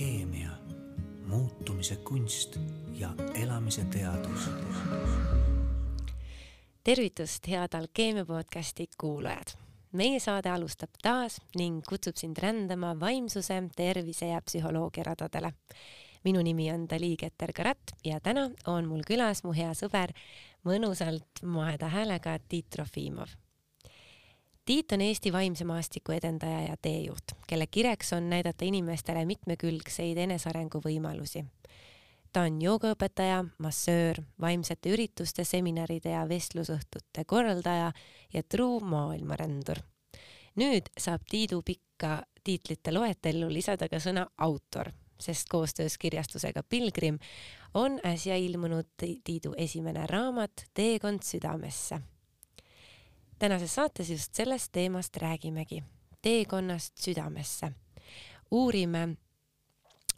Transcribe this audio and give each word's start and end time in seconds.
alkeemia, 0.00 0.50
muutumise 1.26 1.96
kunst 1.96 2.56
ja 2.98 3.08
elamise 3.34 3.84
teadus. 3.84 4.50
tervitust, 6.84 7.48
head 7.48 7.68
Alkeemia 7.74 8.24
podcasti 8.24 8.86
kuulajad. 9.00 9.46
meie 9.92 10.20
saade 10.20 10.48
alustab 10.48 10.90
taas 11.02 11.40
ning 11.58 11.82
kutsub 11.88 12.16
sind 12.16 12.36
rändama 12.42 13.00
vaimsuse, 13.00 13.62
tervise 13.76 14.26
ja 14.26 14.40
psühholoogia 14.40 15.04
radadele. 15.04 15.52
minu 16.24 16.42
nimi 16.42 16.72
on 16.72 16.88
Dali 16.88 17.16
Keter-Karat 17.16 17.92
ja 18.04 18.20
täna 18.20 18.50
on 18.66 18.88
mul 18.88 19.02
külas 19.06 19.44
mu 19.44 19.52
hea 19.52 19.74
sõber, 19.74 20.12
mõnusalt 20.64 21.44
moeda 21.44 21.88
häälega 21.88 22.38
Tiit 22.48 22.70
Trofimov 22.70 23.28
Tiit 24.70 24.92
on 24.92 25.00
Eesti 25.00 25.32
vaimse 25.32 25.64
maastiku 25.66 26.12
edendaja 26.12 26.60
ja 26.62 26.76
teejuht, 26.82 27.32
kelle 27.50 27.66
kireks 27.66 28.12
on 28.12 28.28
näidata 28.30 28.62
inimestele 28.64 29.24
mitmekülgseid 29.26 30.18
enesearengu 30.22 30.78
võimalusi. 30.84 31.42
ta 32.32 32.44
on 32.46 32.60
joogaõpetaja, 32.62 33.40
massöör, 33.58 34.20
vaimsete 34.40 34.92
ürituste, 34.94 35.44
seminaride 35.44 36.12
ja 36.14 36.20
vestlusõhtute 36.28 37.24
korraldaja 37.26 37.90
ja 38.32 38.42
truu 38.42 38.78
maailmarändur. 38.80 39.82
nüüd 40.54 40.92
saab 40.98 41.26
Tiidu 41.30 41.62
pikka 41.66 42.22
tiitlite 42.44 42.94
loetellu 42.94 43.50
lisada 43.52 43.88
ka 43.88 43.98
sõna 43.98 44.28
autor, 44.38 44.92
sest 45.18 45.48
koostöös 45.48 45.98
kirjastusega 45.98 46.62
Pilgrim 46.62 47.18
on 47.74 47.98
äsja 48.04 48.36
ilmunud 48.36 48.86
Tiidu 49.24 49.54
esimene 49.56 50.06
raamat 50.06 50.66
Teekond 50.74 51.26
südamesse 51.26 52.00
tänases 53.40 53.74
saates 53.74 54.10
just 54.10 54.34
sellest 54.34 54.72
teemast 54.72 55.16
räägimegi, 55.16 55.82
teekonnast 56.22 56.98
südamesse. 56.98 57.72
uurime, 58.50 59.08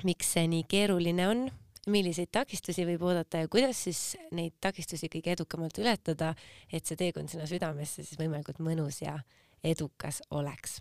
miks 0.05 0.33
see 0.33 0.47
nii 0.49 0.65
keeruline 0.69 1.27
on, 1.29 1.43
milliseid 1.93 2.31
takistusi 2.33 2.87
võib 2.89 3.03
oodata 3.05 3.43
ja 3.43 3.49
kuidas 3.53 3.83
siis 3.85 4.01
neid 4.33 4.57
takistusi 4.61 5.11
kõige 5.13 5.35
edukamalt 5.37 5.79
ületada, 5.79 6.33
et 6.73 6.87
see 6.87 6.97
teekond 6.97 7.31
sinna 7.31 7.47
südamesse 7.47 8.03
siis 8.03 8.19
võimalikult 8.19 8.63
mõnus 8.65 9.03
ja 9.03 9.19
edukas 9.63 10.23
oleks. 10.31 10.81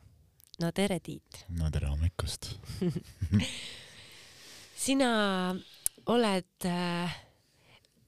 no 0.61 0.72
tere, 0.72 1.00
Tiit! 1.00 1.44
no 1.50 1.70
tere 1.72 1.92
hommikust 1.92 2.55
sina 4.86 5.11
oled 6.05 6.66
äh, 6.66 7.22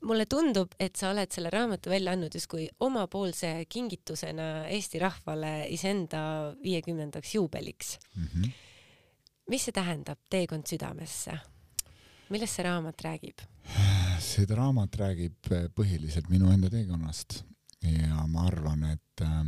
mulle 0.03 0.25
tundub, 0.29 0.73
et 0.79 0.95
sa 0.99 1.11
oled 1.13 1.31
selle 1.31 1.51
raamatu 1.53 1.91
välja 1.93 2.13
andnud 2.15 2.33
justkui 2.35 2.67
omapoolse 2.83 3.53
kingitusena 3.69 4.67
Eesti 4.67 4.99
rahvale 4.99 5.53
iseenda 5.69 6.53
viiekümnendaks 6.63 7.35
juubeliks 7.35 7.97
mm. 8.15 8.27
-hmm. 8.27 8.51
mis 9.49 9.65
see 9.65 9.71
tähendab, 9.71 10.19
Teekond 10.29 10.67
südamesse? 10.67 11.37
millest 12.29 12.55
see 12.55 12.63
raamat 12.63 13.01
räägib? 13.01 13.41
see 14.19 14.45
raamat 14.49 14.95
räägib 14.95 15.51
põhiliselt 15.75 16.29
minu 16.29 16.51
enda 16.51 16.69
teekonnast 16.69 17.43
ja 17.83 18.27
ma 18.27 18.47
arvan, 18.47 18.83
et 18.93 19.21
äh, 19.21 19.43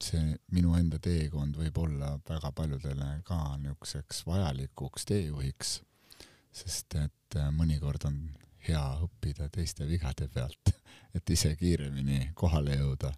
see 0.00 0.36
minu 0.54 0.74
enda 0.78 0.98
teekond 1.02 1.56
võib 1.60 1.78
olla 1.84 2.14
väga 2.28 2.52
paljudele 2.56 3.08
ka 3.24 3.56
niisuguseks 3.60 4.24
vajalikuks 4.26 5.08
teejuhiks, 5.08 5.80
sest 6.52 6.96
et 7.00 7.36
äh, 7.36 7.50
mõnikord 7.56 8.06
on 8.08 8.20
hea 8.68 8.84
õppida 9.04 9.48
teiste 9.52 9.86
vigade 9.88 10.28
pealt, 10.32 10.72
et 11.16 11.32
ise 11.32 11.54
kiiremini 11.58 12.30
kohale 12.34 12.76
jõuda. 12.78 13.12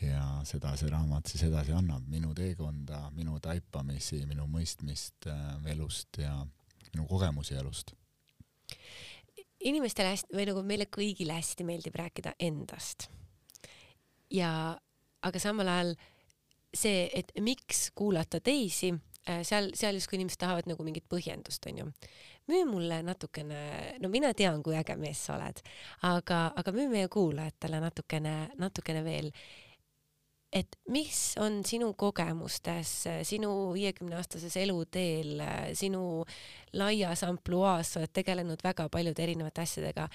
ja 0.00 0.40
seda 0.48 0.72
see 0.80 0.88
raamat 0.88 1.28
siis 1.28 1.42
edasi 1.44 1.74
annab, 1.76 2.06
minu 2.08 2.30
teekonda, 2.34 3.02
minu 3.12 3.34
taipamisi, 3.44 4.22
minu 4.26 4.46
mõistmist 4.48 5.28
äh, 5.28 5.58
elust 5.74 6.22
ja 6.22 6.38
minu 6.94 7.06
kogemusi 7.06 7.54
elust. 7.54 7.92
inimestele 9.60 10.14
hästi 10.14 10.36
või 10.36 10.46
nagu 10.48 10.62
meile 10.64 10.86
kõigile 10.88 11.36
hästi 11.36 11.66
meeldib 11.68 11.94
rääkida 12.00 12.32
endast. 12.38 13.10
ja 14.30 14.78
aga 15.22 15.38
samal 15.38 15.68
ajal 15.68 15.94
see, 16.74 17.10
et 17.12 17.32
miks 17.40 17.90
kuulata 17.94 18.40
teisi, 18.40 18.94
äh, 19.28 19.42
seal, 19.42 19.72
seal 19.74 19.98
justkui 19.98 20.16
inimesed 20.16 20.40
tahavad 20.40 20.70
nagu 20.70 20.84
mingit 20.86 21.04
põhjendust, 21.10 21.66
onju 21.66 21.90
müü 22.50 22.66
mulle 22.68 23.00
natukene, 23.06 23.62
no 24.02 24.10
mina 24.12 24.34
tean, 24.36 24.62
kui 24.66 24.76
äge 24.78 24.96
mees 25.00 25.22
sa 25.26 25.36
oled, 25.38 25.62
aga, 26.08 26.44
aga 26.60 26.74
müü 26.74 26.88
meie 26.92 27.08
kuulajatele 27.12 27.80
natukene, 27.82 28.36
natukene 28.60 29.04
veel, 29.06 29.30
et 30.52 30.76
mis 30.90 31.18
on 31.38 31.60
sinu 31.66 31.92
kogemustes, 31.98 32.92
sinu 33.28 33.50
viiekümneaastases 33.74 34.56
eluteel, 34.64 35.42
sinu 35.78 36.24
laias 36.78 37.22
ampluaas, 37.26 37.94
sa 37.94 38.02
oled 38.02 38.12
tegelenud 38.18 38.64
väga 38.66 38.88
paljude 38.90 39.22
erinevate 39.22 39.62
asjadega, 39.62 40.08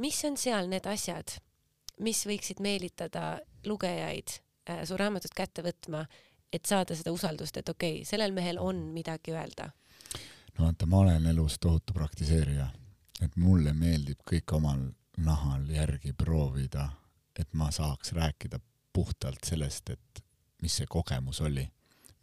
mis 0.00 0.22
on 0.28 0.38
seal 0.40 0.72
need 0.72 0.88
asjad, 0.88 1.36
mis 2.02 2.24
võiksid 2.26 2.62
meelitada 2.64 3.36
lugejaid 3.68 4.38
äh, 4.70 4.82
su 4.88 4.96
raamatut 4.96 5.36
kätte 5.36 5.64
võtma, 5.66 6.06
et 6.52 6.64
saada 6.68 6.96
seda 6.96 7.12
usaldust, 7.12 7.60
et 7.60 7.68
okei 7.68 8.00
okay,, 8.00 8.08
sellel 8.08 8.32
mehel 8.36 8.58
on 8.60 8.88
midagi 8.96 9.36
öelda 9.36 9.70
no 10.58 10.64
vaata, 10.64 10.86
ma 10.86 10.98
olen 10.98 11.26
elus 11.26 11.58
tohutu 11.60 11.92
praktiseerija, 11.92 12.68
et 13.22 13.36
mulle 13.36 13.72
meeldib 13.72 14.20
kõik 14.28 14.56
omal 14.56 14.82
nahal 15.16 15.68
järgi 15.70 16.12
proovida, 16.12 16.88
et 17.38 17.48
ma 17.54 17.70
saaks 17.72 18.12
rääkida 18.12 18.60
puhtalt 18.92 19.44
sellest, 19.46 19.90
et 19.90 20.24
mis 20.62 20.76
see 20.76 20.86
kogemus 20.88 21.40
oli, 21.40 21.64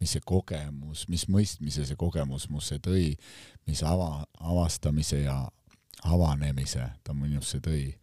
mis 0.00 0.14
see 0.16 0.22
kogemus, 0.26 1.06
mis 1.08 1.26
mõistmise 1.28 1.84
see 1.86 1.98
kogemus 1.98 2.48
musse 2.50 2.78
tõi, 2.82 3.14
mis 3.66 3.82
ava, 3.82 4.24
avastamise 4.40 5.24
ja 5.24 5.42
avanemise 6.04 6.86
ta 7.04 7.14
minusse 7.14 7.60
tõi. 7.60 7.94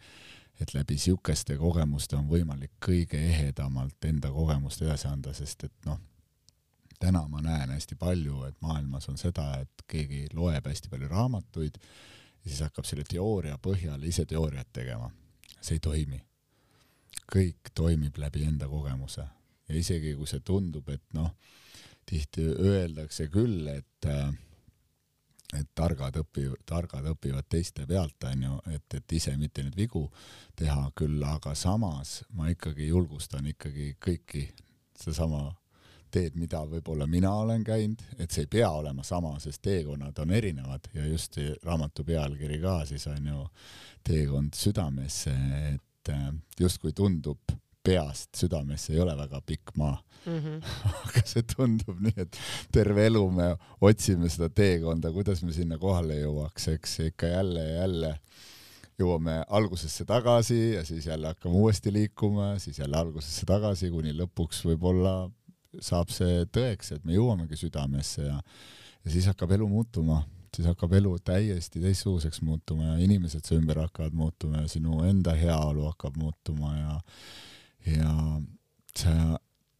et 0.60 0.74
läbi 0.74 0.98
siukeste 0.98 1.54
kogemuste 1.58 2.16
on 2.18 2.26
võimalik 2.28 2.72
kõige 2.82 3.20
ehedamalt 3.22 4.06
enda 4.06 4.32
kogemust 4.34 4.82
edasi 4.82 5.08
anda, 5.08 5.34
sest 5.34 5.64
et 5.64 5.86
noh 5.86 6.00
täna 7.00 7.28
ma 7.28 7.42
näen 7.42 7.70
hästi 7.70 7.96
palju, 7.96 8.44
et 8.48 8.62
maailmas 8.62 9.10
on 9.10 9.18
seda, 9.18 9.48
et 9.62 9.84
keegi 9.88 10.28
loeb 10.34 10.66
hästi 10.66 10.90
palju 10.90 11.10
raamatuid 11.12 11.78
ja 11.78 12.50
siis 12.50 12.62
hakkab 12.66 12.86
selle 12.86 13.06
teooria 13.08 13.58
põhjal 13.62 14.04
ise 14.04 14.26
teooriat 14.26 14.74
tegema. 14.74 15.12
see 15.62 15.76
ei 15.76 15.80
toimi. 15.80 16.22
kõik 17.34 17.74
toimib 17.76 18.18
läbi 18.18 18.44
enda 18.44 18.68
kogemuse 18.68 19.26
ja 19.68 19.76
isegi 19.76 20.16
kui 20.16 20.28
see 20.28 20.40
tundub, 20.40 20.90
et 20.90 21.04
noh, 21.14 21.34
tihti 22.06 22.46
öeldakse 22.46 23.28
küll, 23.28 23.68
et 23.68 24.06
et 25.56 25.68
targad 25.76 26.16
õpivad, 26.20 26.60
targad 26.68 27.06
õpivad 27.08 27.46
teiste 27.50 27.86
pealt, 27.88 28.24
onju, 28.28 28.58
et, 28.76 28.94
et 29.00 29.14
ise 29.16 29.32
mitte 29.40 29.64
neid 29.64 29.78
vigu 29.80 30.04
teha 30.60 30.90
küll, 30.96 31.24
aga 31.24 31.54
samas 31.56 32.22
ma 32.36 32.50
ikkagi 32.52 32.90
julgustan 32.90 33.48
ikkagi 33.54 33.94
kõiki 34.04 34.44
sedasama 34.98 35.46
teed, 36.12 36.36
mida 36.40 36.64
võib-olla 36.70 37.08
mina 37.10 37.34
olen 37.42 37.64
käinud, 37.68 38.02
et 38.18 38.32
see 38.32 38.46
ei 38.46 38.52
pea 38.58 38.70
olema 38.72 39.04
sama, 39.04 39.36
sest 39.44 39.62
teekonnad 39.66 40.18
on 40.24 40.32
erinevad 40.32 40.90
ja 40.94 41.06
just 41.08 41.40
raamatu 41.64 42.06
pealkiri 42.08 42.60
ka 42.64 42.80
siis 42.86 43.08
on 43.12 43.32
ju 43.34 43.46
Teekond 44.08 44.56
südamesse, 44.56 45.34
et 45.74 46.12
äh, 46.14 46.30
justkui 46.60 46.94
tundub 46.96 47.52
peast 47.88 48.36
südamesse 48.40 48.94
ei 48.94 49.00
ole 49.04 49.16
väga 49.18 49.42
pikk 49.42 49.74
maa 49.76 49.98
mm. 50.26 50.38
-hmm. 50.38 50.62
aga 51.04 51.24
see 51.26 51.44
tundub 51.56 52.00
nii, 52.04 52.16
et 52.24 52.40
terve 52.72 53.06
elu 53.08 53.24
me 53.32 53.50
otsime 53.82 54.30
seda 54.30 54.50
teekonda, 54.50 55.12
kuidas 55.12 55.44
me 55.44 55.56
sinna 55.56 55.78
kohale 55.78 56.20
jõuaks, 56.22 56.70
eks 56.76 57.00
ikka 57.12 57.32
jälle 57.36 57.64
ja 57.64 57.76
jälle 57.82 58.14
jõuame 58.98 59.44
algusesse 59.48 60.06
tagasi 60.10 60.74
ja 60.74 60.86
siis 60.86 61.06
jälle 61.06 61.28
hakkame 61.28 61.56
uuesti 61.56 61.94
liikuma, 61.94 62.56
siis 62.60 62.80
jälle 62.80 62.98
algusesse 62.98 63.46
tagasi, 63.46 63.92
kuni 63.94 64.14
lõpuks 64.18 64.64
võib-olla 64.66 65.30
saab 65.84 66.12
see 66.14 66.46
tõeks, 66.54 66.94
et 66.96 67.06
me 67.06 67.16
jõuamegi 67.16 67.60
südamesse 67.60 68.26
ja, 68.26 68.38
ja 69.04 69.14
siis 69.14 69.28
hakkab 69.30 69.54
elu 69.58 69.68
muutuma, 69.70 70.22
siis 70.56 70.68
hakkab 70.70 70.96
elu 70.98 71.14
täiesti 71.26 71.82
teistsuguseks 71.84 72.42
muutuma 72.46 72.94
ja 72.94 72.98
inimesed 73.04 73.46
su 73.46 73.58
ümber 73.58 73.82
hakkavad 73.84 74.16
muutuma 74.18 74.64
ja 74.64 74.72
sinu 74.72 75.04
enda 75.08 75.36
heaolu 75.38 75.86
hakkab 75.92 76.18
muutuma 76.18 76.74
ja, 76.78 76.98
ja 77.94 78.14
sa 78.98 79.14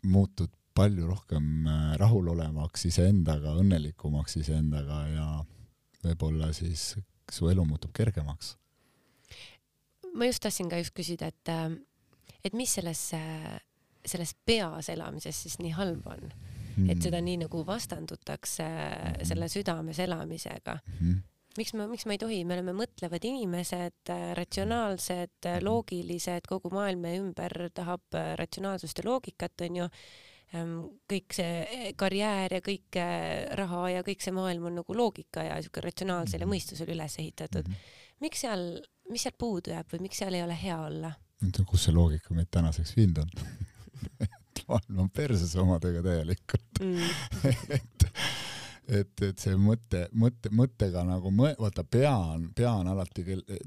muutud 0.06 0.54
palju 0.78 1.08
rohkem 1.10 1.68
äh, 1.68 1.94
rahulolevaks 1.98 2.86
iseendaga, 2.92 3.56
õnnelikumaks 3.58 4.38
iseendaga 4.44 5.02
ja 5.10 5.28
võib-olla 6.06 6.52
siis 6.54 6.92
su 7.34 7.50
elu 7.50 7.66
muutub 7.66 7.92
kergemaks. 7.98 8.56
ma 10.14 10.30
just 10.30 10.42
tahtsin 10.42 10.70
ka 10.70 10.78
just 10.78 10.94
küsida, 10.98 11.32
et, 11.34 11.50
äh, 11.50 11.74
et 12.46 12.54
mis 12.54 12.78
selles 12.78 13.02
selles 14.08 14.36
peas 14.46 14.90
elamises 14.90 15.44
siis 15.46 15.58
nii 15.60 15.74
halb 15.78 16.06
on 16.08 16.28
mm., 16.30 16.90
et 16.94 17.02
seda 17.04 17.22
nii 17.24 17.42
nagu 17.46 17.64
vastandutakse 17.68 18.68
mm 18.68 19.26
selle 19.28 19.48
südames 19.50 19.98
elamisega 20.00 20.78
mm. 21.00 21.18
miks 21.58 21.74
ma, 21.74 21.88
miks 21.90 22.06
ma 22.06 22.14
ei 22.16 22.20
tohi, 22.22 22.38
me 22.46 22.54
oleme 22.54 22.74
mõtlevad 22.78 23.24
inimesed, 23.26 24.12
ratsionaalsed, 24.38 25.48
loogilised, 25.66 26.46
kogu 26.48 26.70
maailm 26.74 27.02
meie 27.08 27.20
ümber 27.22 27.70
tahab 27.74 28.18
ratsionaalsust 28.40 29.02
ja 29.02 29.08
loogikat, 29.08 29.66
onju. 29.66 29.88
ähm, 30.56 30.76
kõik 31.10 31.34
see 31.36 31.94
karjäär 31.98 32.54
ja 32.60 32.62
kõik 32.62 33.00
äh, 33.02 33.56
raha 33.58 33.82
ja 33.98 34.04
kõik 34.06 34.22
see 34.24 34.36
maailm 34.38 34.70
on 34.70 34.78
nagu 34.84 34.96
loogika 34.96 35.44
ja 35.44 35.58
siuke 35.66 35.82
ratsionaalsele 35.82 36.46
Mhm. 36.46 36.54
mõistusele 36.54 36.94
üles 36.94 37.18
ehitatud. 37.20 37.66
miks 38.22 38.42
seal, 38.46 38.82
mis 39.10 39.24
seal 39.26 39.34
puudu 39.38 39.72
jääb 39.74 39.90
või 39.94 40.02
miks 40.08 40.18
seal 40.22 40.34
ei 40.34 40.44
ole 40.44 40.56
hea 40.62 40.78
olla? 40.80 41.12
kus 41.66 41.84
see 41.86 41.94
loogika 41.94 42.34
meid 42.34 42.48
tänaseks 42.52 42.96
viinud 42.96 43.18
on 43.18 43.30
et 44.24 44.64
maailm 44.68 45.06
on 45.06 45.10
perses 45.10 45.56
omadega 45.56 46.04
täielikult 46.06 46.64
Mm. 46.78 47.00
et 47.74 48.08
et, 48.88 49.22
et 49.22 49.42
see 49.42 49.56
mõte, 49.60 50.04
mõtte, 50.16 50.52
mõttega 50.56 51.04
nagu 51.08 51.32
mõ-, 51.34 51.56
vaata 51.60 51.84
pea 51.84 52.14
on, 52.16 52.48
pea 52.56 52.72
on 52.80 52.88
alati, 52.92 53.26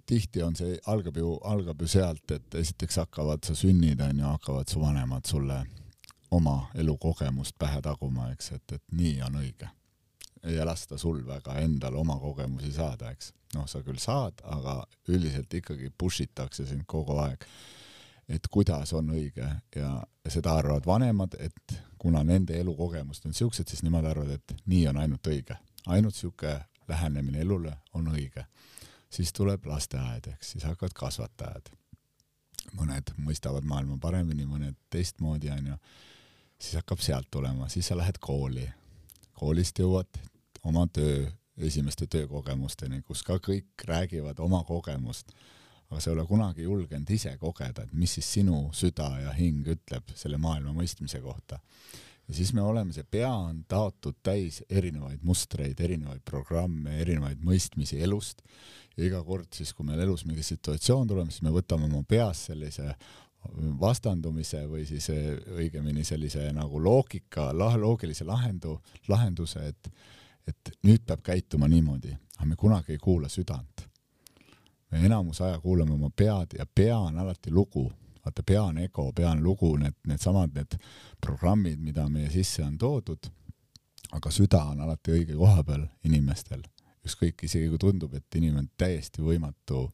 tihti 0.08 0.42
on 0.44 0.56
see, 0.56 0.78
algab 0.90 1.18
ju, 1.20 1.34
algab 1.50 1.82
ju 1.82 1.90
sealt, 1.90 2.24
et 2.36 2.56
esiteks 2.62 3.00
hakkavad, 3.02 3.44
sa 3.44 3.56
sünnid 3.58 4.00
onju, 4.04 4.26
hakkavad 4.26 4.72
su 4.72 4.80
vanemad 4.82 5.28
sulle 5.28 5.60
oma 6.30 6.56
elukogemust 6.78 7.58
pähe 7.58 7.82
taguma, 7.82 8.30
eks, 8.34 8.52
et, 8.56 8.78
et 8.78 8.96
nii 8.96 9.20
on 9.26 9.40
õige. 9.42 9.68
ei 10.46 10.56
lasta 10.64 10.96
sul 10.98 11.18
väga 11.26 11.58
endal 11.60 11.98
oma 12.00 12.14
kogemusi 12.16 12.72
saada, 12.72 13.10
eks. 13.10 13.34
noh, 13.54 13.66
sa 13.68 13.82
küll 13.84 13.98
saad, 14.00 14.40
aga 14.44 14.78
üldiselt 15.08 15.52
ikkagi 15.54 15.90
push 15.98 16.22
itakse 16.22 16.64
sind 16.66 16.86
kogu 16.88 17.18
aeg, 17.20 17.44
et 18.30 18.46
kuidas 18.50 18.92
on 18.92 19.10
õige 19.10 19.46
ja 19.76 19.90
seda 20.28 20.54
arvavad 20.54 20.86
vanemad, 20.86 21.34
et 21.38 21.74
kuna 21.98 22.22
nende 22.24 22.58
elukogemused 22.60 23.26
on 23.26 23.34
siuksed, 23.34 23.68
siis 23.68 23.82
nemad 23.82 24.06
arvavad, 24.06 24.38
et 24.38 24.54
nii 24.70 24.86
on 24.90 25.00
ainult 25.02 25.26
õige, 25.26 25.56
ainult 25.86 26.14
siuke 26.14 26.54
lähenemine 26.88 27.42
elule 27.42 27.74
on 27.94 28.08
õige. 28.14 28.44
siis 29.10 29.32
tuleb 29.32 29.66
lasteaed, 29.66 30.28
eks, 30.34 30.52
siis 30.52 30.64
hakkavad 30.64 30.92
kasvatajad. 30.94 31.70
mõned 32.78 33.10
mõistavad 33.18 33.64
maailma 33.66 33.98
paremini, 33.98 34.46
mõned 34.46 34.76
teistmoodi, 34.90 35.50
onju. 35.50 35.76
siis 36.58 36.74
hakkab 36.74 36.98
sealt 36.98 37.30
tulema, 37.30 37.68
siis 37.68 37.86
sa 37.86 37.96
lähed 37.96 38.18
kooli. 38.20 38.70
koolist 39.34 39.78
jõuad 39.78 40.20
oma 40.62 40.86
töö, 40.86 41.30
esimeste 41.56 42.06
töökogemusteni, 42.06 43.02
kus 43.02 43.22
ka 43.22 43.38
kõik 43.38 43.84
räägivad 43.84 44.38
oma 44.38 44.64
kogemust 44.64 45.32
aga 45.90 46.00
sa 46.00 46.10
ei 46.10 46.16
ole 46.16 46.26
kunagi 46.26 46.66
julgenud 46.66 47.10
ise 47.10 47.32
kogeda, 47.38 47.84
et 47.84 47.94
mis 47.98 48.12
siis 48.19 48.28
sinu 48.38 48.69
süda 48.76 49.08
ja 49.25 49.32
hing 49.34 49.66
ütleb 49.75 50.12
selle 50.14 50.38
maailma 50.38 50.75
mõistmise 50.76 51.20
kohta. 51.22 51.58
ja 52.28 52.34
siis 52.34 52.52
me 52.54 52.62
oleme, 52.62 52.92
see 52.94 53.04
pea 53.10 53.31
on 53.34 53.64
taotud 53.69 54.20
täis 54.22 54.62
erinevaid 54.70 55.25
mustreid, 55.26 55.81
erinevaid 55.81 56.22
programme, 56.25 57.00
erinevaid 57.02 57.42
mõistmisi 57.42 57.98
elust. 58.02 58.44
Ja 58.96 59.04
iga 59.06 59.22
kord 59.25 59.50
siis, 59.54 59.72
kui 59.75 59.87
meil 59.87 60.00
elus 60.04 60.25
mingi 60.26 60.42
situatsioon 60.46 61.08
tuleb, 61.10 61.31
siis 61.31 61.42
me 61.42 61.50
võtame 61.54 61.88
oma 61.88 62.04
peas 62.06 62.46
sellise 62.50 62.94
vastandumise 63.81 64.66
või 64.69 64.84
siis 64.87 65.08
eh, 65.10 65.34
õigemini 65.56 66.04
sellise 66.04 66.44
nagu 66.52 66.78
loogika, 66.78 67.50
loogilise 67.54 68.26
lahendu, 68.28 68.78
lahenduse, 69.08 69.66
et 69.72 69.92
et 70.48 70.70
nüüd 70.82 71.04
peab 71.06 71.20
käituma 71.22 71.69
niimoodi, 71.70 72.10
aga 72.38 72.46
me 72.48 72.56
kunagi 72.58 72.96
ei 72.96 72.98
kuula 72.98 73.28
südant 73.31 73.69
me 74.90 75.04
enamus 75.06 75.40
aja 75.40 75.58
kuulame 75.60 75.94
oma 75.94 76.10
pead 76.16 76.56
ja 76.58 76.66
pea 76.75 76.98
on 76.98 77.19
alati 77.19 77.50
lugu, 77.50 77.87
vaata 78.25 78.42
pea 78.46 78.62
on 78.62 78.78
ego, 78.78 79.12
pea 79.12 79.31
on 79.31 79.42
lugu, 79.42 79.75
need, 79.76 79.96
needsamad 80.06 80.54
need 80.54 80.78
programmid, 81.20 81.78
mida 81.78 82.08
meie 82.08 82.31
sisse 82.31 82.64
on 82.64 82.78
toodud, 82.78 83.31
aga 84.12 84.31
süda 84.34 84.62
on 84.72 84.81
alati 84.81 85.14
õige 85.14 85.37
koha 85.38 85.64
peal 85.64 85.87
inimestel, 86.04 86.64
ükskõik, 87.06 87.46
isegi 87.46 87.69
kui 87.70 87.81
tundub, 87.81 88.14
et 88.14 88.40
inimene 88.40 88.66
on 88.66 88.70
täiesti 88.78 89.22
võimatu, 89.25 89.87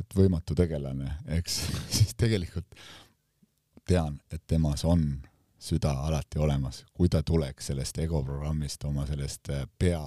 et 0.00 0.16
võimatu 0.16 0.56
tegelane, 0.58 1.18
eks, 1.38 1.60
siis 1.96 2.14
tegelikult 2.20 2.68
tean, 3.88 4.18
et 4.32 4.42
temas 4.46 4.84
on 4.84 5.04
süda 5.64 5.94
alati 6.04 6.38
olemas, 6.38 6.84
kui 6.92 7.08
ta 7.08 7.22
tuleks 7.22 7.70
sellest 7.70 7.98
ego 8.04 8.20
programmist, 8.24 8.84
oma 8.84 9.06
sellest 9.08 9.48
äh, 9.52 9.64
pea 9.78 10.02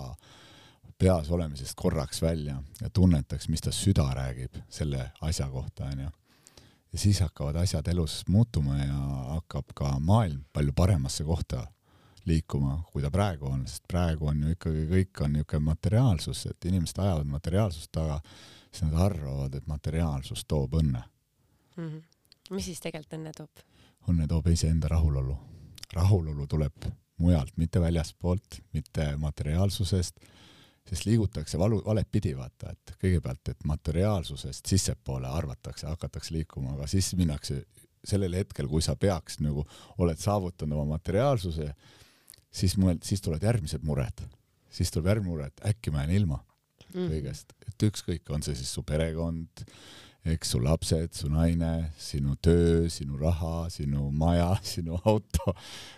peas 0.97 1.31
olemisest 1.31 1.73
korraks 1.75 2.21
välja 2.21 2.61
ja 2.81 2.89
tunnetaks, 2.89 3.49
mis 3.49 3.61
ta 3.61 3.71
süda 3.71 4.07
räägib 4.13 4.57
selle 4.69 5.11
asja 5.21 5.49
kohta, 5.49 5.85
onju. 5.85 6.09
ja 6.91 6.99
siis 6.99 7.19
hakkavad 7.19 7.55
asjad 7.55 7.87
elus 7.87 8.23
muutuma 8.27 8.77
ja 8.77 8.99
hakkab 9.37 9.73
ka 9.75 9.99
maailm 9.99 10.43
palju 10.53 10.73
paremasse 10.75 11.23
kohta 11.23 11.67
liikuma, 12.25 12.81
kui 12.91 13.01
ta 13.01 13.11
praegu 13.11 13.47
on, 13.47 13.63
sest 13.67 13.85
praegu 13.87 14.27
on 14.27 14.41
ju 14.43 14.55
ikkagi 14.55 14.85
kõik 14.91 15.23
on 15.23 15.33
niisugune 15.37 15.63
materiaalsus, 15.69 16.45
et 16.49 16.65
inimesed 16.65 16.99
ajavad 16.99 17.29
materiaalsust 17.31 17.91
taga, 17.95 18.19
siis 18.71 18.83
nad 18.89 18.97
arvavad, 19.05 19.55
et 19.55 19.67
materiaalsus 19.67 20.43
toob 20.47 20.75
õnne. 20.81 21.03
Mm 21.77 21.89
-hmm. 21.89 22.01
mis 22.49 22.65
siis 22.65 22.79
tegelikult 22.83 23.19
õnne 23.19 23.31
toob? 23.37 23.63
õnne 24.07 24.27
toob 24.27 24.47
iseenda 24.47 24.87
rahulolu. 24.87 25.37
rahulolu 25.93 26.47
tuleb 26.47 26.85
mujalt, 27.17 27.57
mitte 27.57 27.79
väljaspoolt, 27.81 28.59
mitte 28.73 29.17
materiaalsusest 29.17 30.19
sest 30.89 31.05
liigutakse 31.05 31.59
valu, 31.59 31.81
valet 31.85 32.07
pidi, 32.11 32.33
vaata, 32.37 32.71
et 32.71 32.95
kõigepealt, 33.01 33.51
et 33.51 33.65
materiaalsusest 33.67 34.65
sissepoole 34.65 35.27
arvatakse, 35.27 35.87
hakatakse 35.87 36.33
liikuma, 36.33 36.73
aga 36.77 36.87
siis 36.87 37.13
minnakse 37.19 37.63
sellel 38.07 38.37
hetkel, 38.39 38.67
kui 38.71 38.81
sa 38.81 38.95
peaks 38.95 39.39
nagu, 39.43 39.65
oled 39.97 40.19
saavutanud 40.21 40.77
oma 40.77 40.95
materiaalsuse, 40.95 41.73
siis 42.51 42.77
mõeld-, 42.79 43.03
siis 43.03 43.21
tulevad 43.21 43.43
järgmised 43.43 43.83
mured. 43.83 44.25
siis 44.77 44.91
tuleb 44.91 45.07
järgmine 45.07 45.29
mure, 45.31 45.45
et 45.47 45.61
äkki 45.65 45.91
ma 45.91 46.03
jään 46.03 46.11
ilma 46.15 46.43
Mhm. 46.93 47.07
kõigest, 47.11 47.53
et 47.67 47.83
ükskõik, 47.83 48.29
on 48.29 48.43
see 48.45 48.55
siis 48.55 48.69
su 48.71 48.83
perekond, 48.87 49.63
eks 50.27 50.53
su 50.53 50.59
lapsed, 50.63 51.13
su 51.15 51.29
naine, 51.31 51.91
sinu 51.99 52.35
töö, 52.43 52.89
sinu 52.91 53.17
raha, 53.19 53.69
sinu 53.73 54.09
maja, 54.11 54.55
sinu 54.75 54.99
auto, 55.05 55.55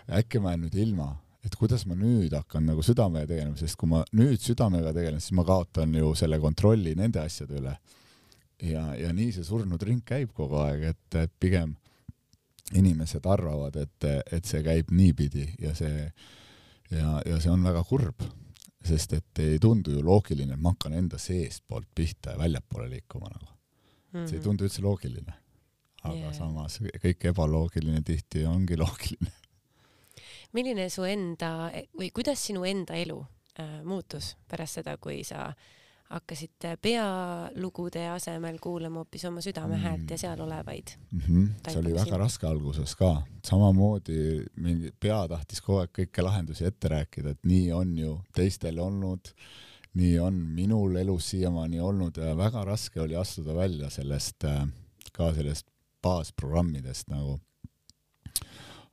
äkki 0.08 0.42
ma 0.42 0.54
jään 0.54 0.66
nüüd 0.66 0.78
ilma 0.86 1.12
et 1.44 1.56
kuidas 1.56 1.86
ma 1.88 1.96
nüüd 1.96 2.34
hakkan 2.36 2.66
nagu 2.68 2.82
südamega 2.84 3.28
tegelema, 3.30 3.56
sest 3.56 3.78
kui 3.80 3.88
ma 3.88 4.02
nüüd 4.16 4.40
südamega 4.44 4.92
tegelen, 4.96 5.22
siis 5.22 5.36
ma 5.38 5.44
kaotan 5.48 5.94
ju 5.96 6.12
selle 6.18 6.40
kontrolli 6.42 6.94
nende 6.98 7.22
asjade 7.22 7.60
üle. 7.60 7.76
ja, 8.60 8.82
ja 8.96 9.12
nii 9.16 9.32
see 9.32 9.44
surnud 9.44 9.82
ring 9.82 10.02
käib 10.04 10.34
kogu 10.36 10.58
aeg, 10.60 10.90
et, 10.92 11.16
et 11.16 11.32
pigem 11.40 11.76
inimesed 12.76 13.24
arvavad, 13.26 13.76
et, 13.80 14.06
et 14.30 14.44
see 14.46 14.60
käib 14.62 14.92
niipidi 14.94 15.46
ja 15.58 15.72
see 15.74 16.10
ja, 16.90 17.20
ja 17.26 17.40
see 17.40 17.50
on 17.52 17.64
väga 17.64 17.82
kurb, 17.88 18.24
sest 18.84 19.14
et 19.16 19.42
ei 19.42 19.58
tundu 19.62 19.94
ju 19.96 20.04
loogiline, 20.04 20.54
et 20.54 20.62
ma 20.62 20.74
hakkan 20.74 20.96
enda 20.98 21.18
seestpoolt 21.20 21.88
pihta 21.94 22.34
ja 22.34 22.40
väljapoole 22.40 22.88
liikuma 22.92 23.30
nagu. 23.30 23.52
see 24.26 24.38
ei 24.38 24.44
tundu 24.44 24.66
üldse 24.66 24.82
loogiline. 24.84 25.36
aga 26.02 26.16
yeah. 26.16 26.34
samas 26.36 26.78
kõik 26.80 27.26
ebaloogiline 27.32 28.02
tihti 28.02 28.46
ongi 28.48 28.78
loogiline. 28.80 29.39
Milline 30.52 30.88
su 30.90 31.04
enda 31.04 31.70
või 31.98 32.10
kuidas 32.14 32.46
sinu 32.46 32.64
enda 32.64 32.94
elu 32.98 33.18
äh, 33.60 33.82
muutus 33.84 34.36
pärast 34.48 34.80
seda, 34.80 34.96
kui 34.96 35.22
sa 35.24 35.52
hakkasid 36.10 36.64
pealugude 36.82 38.02
asemel 38.10 38.58
kuulama 38.58 39.04
hoopis 39.04 39.24
oma 39.28 39.40
südame 39.40 39.76
Mm. 39.76 39.82
häält 39.82 40.10
ja 40.10 40.18
seal 40.18 40.40
olevaid? 40.40 40.88
mm. 41.10 41.20
-hmm. 41.20 41.48
see 41.70 41.78
oli 41.78 41.94
väga 41.94 42.16
raske 42.18 42.46
alguses 42.46 42.96
ka, 42.96 43.22
samamoodi 43.46 44.44
mingi 44.56 44.92
pea 45.00 45.28
tahtis 45.28 45.60
kogu 45.60 45.78
aeg 45.78 45.90
kõiki 45.98 46.22
lahendusi 46.22 46.64
ette 46.66 46.88
rääkida, 46.88 47.30
et 47.30 47.44
nii 47.44 47.72
on 47.72 47.98
ju 47.98 48.20
teistel 48.34 48.78
olnud, 48.78 49.30
nii 49.94 50.18
on 50.18 50.34
minul 50.34 50.96
elus 50.96 51.30
siiamaani 51.30 51.80
olnud 51.80 52.16
ja 52.16 52.36
väga 52.36 52.64
raske 52.64 53.00
oli 53.00 53.16
astuda 53.16 53.54
välja 53.54 53.90
sellest, 53.90 54.44
ka 55.12 55.34
sellest 55.34 55.66
baasprogrammidest 56.02 57.08
nagu. 57.08 57.38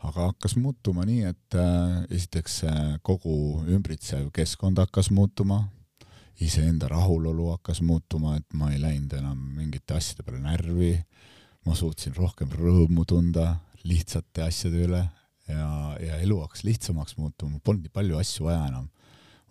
Aga 0.05 0.29
hakkas 0.29 0.55
muutuma 0.61 1.05
nii, 1.07 1.23
et 1.31 1.57
äh, 1.57 2.03
esiteks 2.13 2.61
äh, 2.69 2.81
kogu 3.05 3.63
ümbritsev 3.73 4.29
keskkond 4.35 4.79
hakkas 4.81 5.09
muutuma, 5.13 5.63
iseenda 6.43 6.89
rahulolu 6.91 7.51
hakkas 7.55 7.81
muutuma, 7.81 8.35
et 8.37 8.53
ma 8.53 8.71
ei 8.73 8.81
läinud 8.81 9.15
enam 9.17 9.39
mingite 9.57 9.97
asjade 9.97 10.25
peale 10.25 10.43
närvi. 10.43 10.93
Ma 11.65 11.75
suutsin 11.75 12.13
rohkem 12.15 12.51
rõõmu 12.53 13.03
tunda 13.09 13.57
lihtsate 13.83 14.45
asjade 14.45 14.85
üle 14.85 15.01
ja, 15.49 15.65
ja 15.99 16.19
elu 16.21 16.37
hakkas 16.43 16.63
lihtsamaks 16.67 17.17
muutuma, 17.17 17.59
polnud 17.63 17.87
nii 17.87 17.93
palju 17.93 18.19
asju 18.21 18.47
vaja 18.47 18.67
enam. 18.69 18.85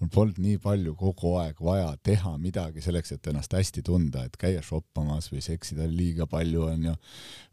Mul 0.01 0.11
polnud 0.13 0.39
nii 0.43 0.59
palju 0.61 0.93
kogu 0.99 1.33
aeg 1.41 1.61
vaja 1.65 1.89
teha 2.05 2.35
midagi 2.41 2.83
selleks, 2.85 3.15
et 3.15 3.29
ennast 3.31 3.55
hästi 3.57 3.83
tunda, 3.87 4.27
et 4.27 4.37
käia 4.41 4.63
shoppamas 4.65 5.31
või 5.33 5.41
seksida 5.45 5.87
liiga 5.89 6.27
palju, 6.31 6.67
onju, 6.73 6.97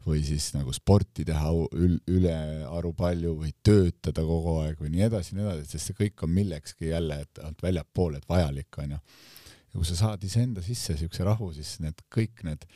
või 0.06 0.24
siis 0.26 0.50
nagu 0.56 0.74
sporti 0.76 1.24
teha 1.24 1.52
ül, 1.54 1.96
ülearu 2.10 2.92
palju 2.98 3.36
või 3.40 3.54
töötada 3.64 4.26
kogu 4.28 4.58
aeg 4.64 4.82
või 4.82 4.92
nii 4.96 5.06
edasi, 5.08 5.36
nii 5.38 5.46
edasi, 5.46 5.70
sest 5.72 5.90
see 5.90 6.00
kõik 6.02 6.26
on 6.26 6.34
millekski 6.36 6.92
jälle, 6.92 7.22
et 7.24 7.40
alt 7.44 7.64
väljapoole, 7.64 8.20
et 8.20 8.28
vajalik, 8.28 8.82
onju. 8.84 9.00
ja 9.00 9.78
kui 9.78 9.88
sa 9.88 9.96
saad 10.02 10.24
iseenda 10.24 10.62
sisse 10.62 10.98
siukse 11.00 11.24
rahu, 11.24 11.52
siis 11.56 11.78
need 11.80 12.04
kõik 12.12 12.44
need 12.44 12.68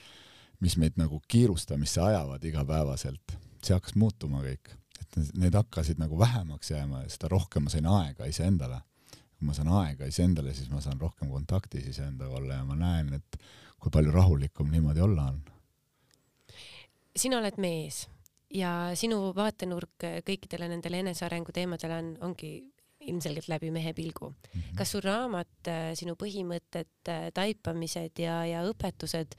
mis 0.64 0.76
meid 0.80 0.96
nagu 0.98 1.20
kiirustamisse 1.30 2.02
ajavad 2.02 2.44
igapäevaselt, 2.44 3.37
see 3.62 3.76
hakkas 3.76 3.94
muutuma 3.98 4.42
kõik, 4.42 4.72
et 5.00 5.18
need- 5.34 5.54
hakkasid 5.54 5.98
nagu 5.98 6.18
vähemaks 6.18 6.70
jääma 6.70 7.04
ja 7.04 7.08
seda 7.08 7.28
rohkem 7.28 7.64
ma 7.64 7.70
sain 7.70 7.87
aega 7.87 8.26
iseendale. 8.26 8.80
Kui 9.38 9.47
ma 9.47 9.54
saan 9.54 9.71
aega 9.71 10.09
iseendale, 10.11 10.52
siis 10.54 10.71
ma 10.73 10.80
saan 10.83 10.99
rohkem 11.00 11.30
kontaktis 11.30 11.87
iseendaga 11.92 12.40
olla 12.40 12.59
ja 12.59 12.64
ma 12.66 12.75
näen, 12.78 13.12
et 13.14 13.38
kui 13.78 13.92
palju 13.95 14.11
rahulikum 14.14 14.71
niimoodi 14.73 15.00
olla 15.04 15.28
on. 15.30 15.42
sina 17.18 17.38
oled 17.38 17.59
mees 17.59 18.09
ja 18.54 18.90
sinu 18.99 19.33
vaatenurk 19.37 20.04
kõikidele 20.26 20.68
nendele 20.71 21.00
enesearengu 21.04 21.52
teemadele 21.54 21.97
on, 22.02 22.11
ongi 22.30 22.52
ilmselgelt 23.09 23.49
läbi 23.49 23.71
mehe 23.71 23.92
pilgu. 23.95 24.33
Mhm. 24.54 24.76
kas 24.76 24.90
su 24.92 25.00
raamat, 25.00 25.71
sinu 25.95 26.14
põhimõtted, 26.18 27.11
taipamised 27.35 28.18
ja, 28.18 28.42
ja 28.47 28.62
õpetused 28.66 29.38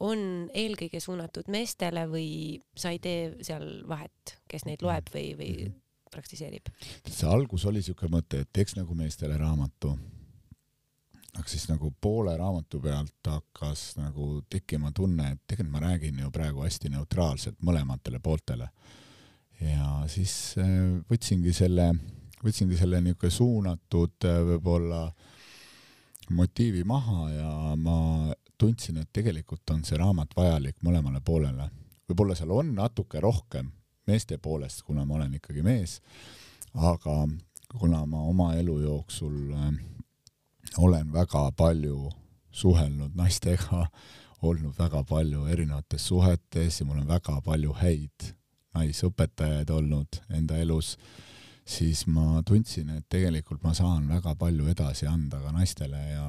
on 0.00 0.50
eelkõige 0.54 1.00
suunatud 1.02 1.48
meestele 1.50 2.04
või 2.06 2.60
sa 2.76 2.92
ei 2.94 3.00
tee 3.02 3.34
seal 3.42 3.82
vahet, 3.88 4.38
kes 4.48 4.64
neid 4.68 4.82
loeb 4.82 5.08
või, 5.14 5.32
või 5.40 5.52
Mhm. 5.56 5.76
Praktiseerib? 6.12 6.70
see 7.06 7.28
algus 7.28 7.66
oli 7.68 7.82
siuke 7.84 8.08
mõte, 8.12 8.42
et 8.42 8.52
teeks 8.52 8.76
nagu 8.78 8.94
meestele 8.98 9.36
raamatu. 9.40 9.94
aga 11.38 11.48
siis 11.48 11.68
nagu 11.70 11.92
poole 12.00 12.36
raamatu 12.36 12.80
pealt 12.82 13.30
hakkas 13.30 13.96
nagu 13.98 14.42
tekkima 14.50 14.92
tunne, 14.92 15.32
et 15.32 15.42
tegelikult 15.46 15.74
ma 15.74 15.84
räägin 15.86 16.18
ju 16.24 16.30
praegu 16.34 16.64
hästi 16.64 16.92
neutraalselt 16.94 17.60
mõlematele 17.62 18.20
pooltele. 18.20 18.68
ja 19.60 20.04
siis 20.08 20.54
äh, 20.58 21.00
võtsingi 21.10 21.52
selle, 21.52 21.92
võtsingi 22.44 22.78
selle 22.78 23.00
niisugune 23.00 23.30
suunatud 23.30 24.28
äh, 24.28 24.42
võib-olla 24.52 25.08
motiivi 26.30 26.84
maha 26.84 27.30
ja 27.32 27.52
ma 27.76 28.34
tundsin, 28.58 28.98
et 28.98 29.10
tegelikult 29.12 29.70
on 29.70 29.84
see 29.86 29.98
raamat 29.98 30.34
vajalik 30.36 30.76
mõlemale 30.84 31.20
poolele. 31.24 31.70
võib-olla 32.08 32.34
seal 32.36 32.52
on 32.52 32.74
natuke 32.74 33.20
rohkem 33.20 33.70
meeste 34.08 34.38
poolest, 34.42 34.82
kuna 34.86 35.04
ma 35.04 35.18
olen 35.20 35.36
ikkagi 35.38 35.62
mees, 35.62 36.00
aga 36.74 37.20
kuna 37.78 38.04
ma 38.06 38.22
oma 38.30 38.54
elu 38.56 38.80
jooksul 38.80 39.52
äh, 39.52 39.72
olen 40.76 41.12
väga 41.12 41.50
palju 41.56 42.10
suhelnud 42.50 43.14
naistega, 43.14 43.86
olnud 44.42 44.74
väga 44.78 45.02
palju 45.04 45.46
erinevates 45.46 46.06
suhetes 46.08 46.80
ja 46.80 46.86
mul 46.86 47.00
on 47.02 47.08
väga 47.08 47.40
palju 47.44 47.72
häid 47.80 48.32
naisõpetajaid 48.76 49.70
olnud 49.74 50.20
enda 50.34 50.58
elus, 50.62 50.96
siis 51.68 52.04
ma 52.06 52.42
tundsin, 52.46 52.90
et 52.96 53.06
tegelikult 53.10 53.64
ma 53.64 53.74
saan 53.74 54.06
väga 54.08 54.34
palju 54.38 54.68
edasi 54.70 55.08
anda 55.10 55.40
ka 55.42 55.52
naistele 55.52 56.02
ja, 56.12 56.28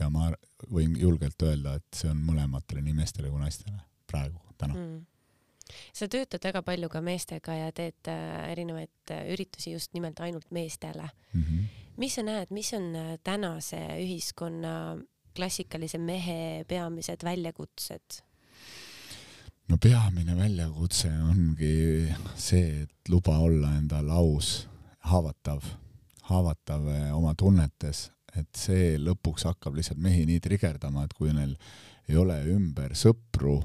ja 0.00 0.08
ma 0.10 0.30
võin 0.70 0.96
julgelt 0.98 1.42
öelda, 1.42 1.76
et 1.76 2.00
see 2.00 2.10
on 2.10 2.22
mõlematele, 2.24 2.82
nii 2.84 2.96
meestele 2.96 3.30
kui 3.30 3.42
naistele 3.42 3.78
praegu, 4.10 4.40
täna 4.58 4.74
mm. 4.74 5.04
Sa 5.92 6.08
töötad 6.08 6.44
väga 6.44 6.62
palju 6.62 6.88
ka 6.92 7.02
meestega 7.04 7.56
ja 7.58 7.72
teed 7.74 8.10
äh, 8.10 8.50
erinevaid 8.52 9.12
äh, 9.14 9.26
üritusi 9.34 9.72
just 9.74 9.94
nimelt 9.94 10.20
ainult 10.20 10.50
meestele 10.50 11.08
mm. 11.32 11.42
-hmm. 11.42 11.64
mis 11.96 12.14
sa 12.14 12.22
näed, 12.22 12.50
mis 12.50 12.72
on 12.74 12.94
äh, 12.96 13.18
tänase 13.24 13.80
ühiskonna 14.02 14.98
klassikalise 15.36 15.98
mehe 15.98 16.64
peamised 16.68 17.24
väljakutsed? 17.24 18.22
no 19.68 19.78
peamine 19.78 20.36
väljakutse 20.36 21.10
ongi 21.30 22.14
see, 22.36 22.82
et 22.82 23.08
luba 23.08 23.38
olla 23.38 23.76
endal 23.78 24.10
aus, 24.10 24.68
haavatav, 24.98 25.62
haavatav 26.22 26.86
oma 27.12 27.34
tunnetes, 27.34 28.10
et 28.36 28.48
see 28.54 28.98
lõpuks 28.98 29.44
hakkab 29.44 29.74
lihtsalt 29.74 29.98
mehi 29.98 30.26
nii 30.26 30.40
trigerdama, 30.40 31.04
et 31.04 31.12
kui 31.12 31.32
neil 31.32 31.56
ei 32.08 32.16
ole 32.16 32.38
ümber 32.54 32.94
sõpru 32.94 33.58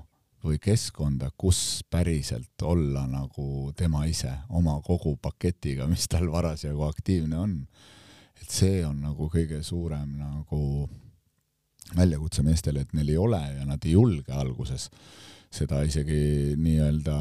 või 0.44 0.58
keskkonda, 0.62 1.32
kus 1.38 1.84
päriselt 1.90 2.64
olla 2.66 3.06
nagu 3.10 3.72
tema 3.78 4.06
ise 4.10 4.32
oma 4.50 4.80
kogu 4.86 5.16
paketiga, 5.22 5.88
mis 5.88 6.08
tal 6.10 6.30
parasjagu 6.32 6.84
aktiivne 6.88 7.38
on. 7.38 7.58
et 8.42 8.50
see 8.50 8.86
on 8.86 9.02
nagu 9.02 9.30
kõige 9.30 9.62
suurem 9.64 10.16
nagu 10.18 10.90
väljakutse 11.96 12.42
meestele, 12.42 12.82
et 12.82 12.94
neil 12.94 13.10
ei 13.10 13.18
ole 13.18 13.42
ja 13.42 13.66
nad 13.66 13.86
ei 13.86 13.92
julge 13.92 14.34
alguses 14.34 14.90
seda 15.52 15.82
isegi 15.84 16.56
nii-öelda 16.56 17.16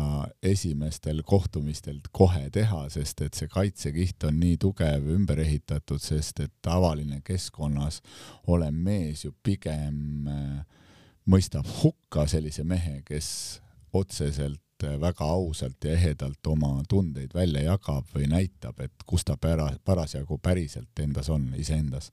esimestel 0.46 1.22
kohtumistel 1.26 1.98
kohe 2.14 2.46
teha, 2.54 2.84
sest 2.94 3.24
et 3.26 3.34
see 3.34 3.50
kaitsekiht 3.50 4.24
on 4.28 4.38
nii 4.38 4.56
tugev 4.62 5.08
ümber 5.16 5.42
ehitatud, 5.42 5.98
sest 5.98 6.40
et 6.44 6.52
tavaline 6.62 7.20
keskkonnas 7.26 7.98
olev 8.46 8.76
mees 8.76 9.24
ju 9.26 9.34
pigem 9.42 10.30
äh, 10.30 10.79
mõistab 11.26 11.66
hukka 11.82 12.26
sellise 12.30 12.64
mehe, 12.64 13.00
kes 13.06 13.60
otseselt 13.92 14.84
äh, 14.84 14.96
väga 15.00 15.24
ausalt 15.24 15.84
ja 15.84 15.92
ehedalt 15.92 16.46
oma 16.46 16.82
tundeid 16.88 17.34
välja 17.34 17.62
jagab 17.72 18.06
või 18.14 18.28
näitab, 18.30 18.80
et 18.80 19.04
kus 19.06 19.24
ta 19.24 19.36
pära-, 19.36 19.74
parasjagu 19.84 20.38
päriselt 20.38 20.98
endas 21.02 21.28
on, 21.28 21.52
iseendas. 21.58 22.12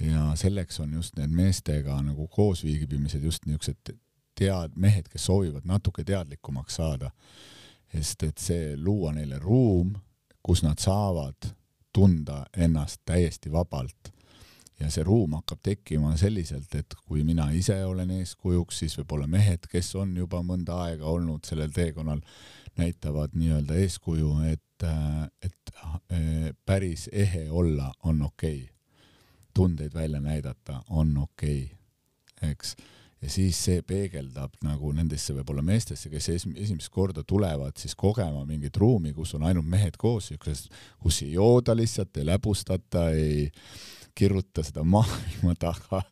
ja 0.00 0.32
selleks 0.36 0.80
on 0.80 0.92
just 0.92 1.16
need 1.16 1.30
meestega 1.30 2.02
nagu 2.02 2.28
koosviibimised 2.28 3.22
just 3.22 3.46
niisugused 3.46 3.96
tead-, 4.40 4.76
mehed, 4.76 5.08
kes 5.08 5.24
soovivad 5.24 5.64
natuke 5.64 6.04
teadlikumaks 6.04 6.74
saada. 6.74 7.10
sest 7.92 8.22
et 8.22 8.38
see 8.38 8.76
luua 8.76 9.12
neile 9.12 9.38
ruum, 9.38 9.94
kus 10.42 10.62
nad 10.62 10.78
saavad 10.78 11.50
tunda 11.92 12.44
ennast 12.56 13.00
täiesti 13.04 13.52
vabalt 13.52 14.12
ja 14.80 14.90
see 14.92 15.04
ruum 15.04 15.36
hakkab 15.36 15.60
tekkima 15.62 16.14
selliselt, 16.20 16.72
et 16.74 16.94
kui 17.04 17.24
mina 17.26 17.50
ise 17.56 17.76
olen 17.84 18.10
eeskujuks, 18.20 18.82
siis 18.82 18.96
võib-olla 19.00 19.28
mehed, 19.30 19.68
kes 19.70 19.92
on 20.00 20.14
juba 20.16 20.40
mõnda 20.46 20.78
aega 20.86 21.06
olnud 21.10 21.48
sellel 21.48 21.72
teekonnal, 21.74 22.22
näitavad 22.80 23.34
nii-öelda 23.36 23.76
eeskuju, 23.82 24.30
et, 24.48 24.86
et 25.44 25.74
päris 26.66 27.08
ehe 27.12 27.48
olla 27.50 27.90
on 28.08 28.22
okei 28.22 28.62
okay.. 28.62 28.74
tundeid 29.54 29.94
välja 29.94 30.20
näidata 30.20 30.82
on 30.88 31.16
okei 31.18 31.64
okay., 31.64 32.50
eks 32.50 32.76
ja 33.20 33.28
siis 33.28 33.58
see 33.64 33.82
peegeldab 33.84 34.54
nagu 34.64 34.92
nendesse 34.96 35.34
võib-olla 35.36 35.62
meestesse, 35.64 36.08
kes 36.12 36.28
esimest 36.32 36.88
korda 36.92 37.24
tulevad 37.26 37.76
siis 37.76 37.94
kogema 37.98 38.46
mingit 38.48 38.76
ruumi, 38.80 39.12
kus 39.12 39.34
on 39.36 39.44
ainult 39.48 39.68
mehed 39.68 39.98
koos, 40.00 40.30
siukses, 40.30 40.68
kus 41.02 41.20
ei 41.26 41.34
jooda 41.34 41.76
lihtsalt, 41.76 42.16
ei 42.16 42.28
läbustata, 42.30 43.10
ei 43.12 43.50
kiruta 44.20 44.64
seda 44.66 44.84
maailma 44.84 45.54
taga 45.60 46.02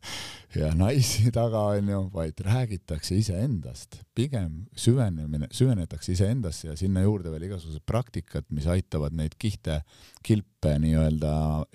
ja 0.57 0.71
naisi 0.77 1.29
taga 1.33 1.61
onju, 1.75 2.01
vaid 2.13 2.41
räägitakse 2.45 3.17
iseendast, 3.19 3.99
pigem 4.17 4.65
süvenemine, 4.77 5.49
süvenetakse 5.53 6.15
iseendasse 6.15 6.71
ja 6.71 6.77
sinna 6.79 7.03
juurde 7.05 7.31
veel 7.33 7.45
igasugused 7.49 7.85
praktikad, 7.89 8.47
mis 8.55 8.67
aitavad 8.69 9.13
neid 9.17 9.37
kihte, 9.41 9.81
kilpe 10.25 10.73
nii-öelda 10.81 11.33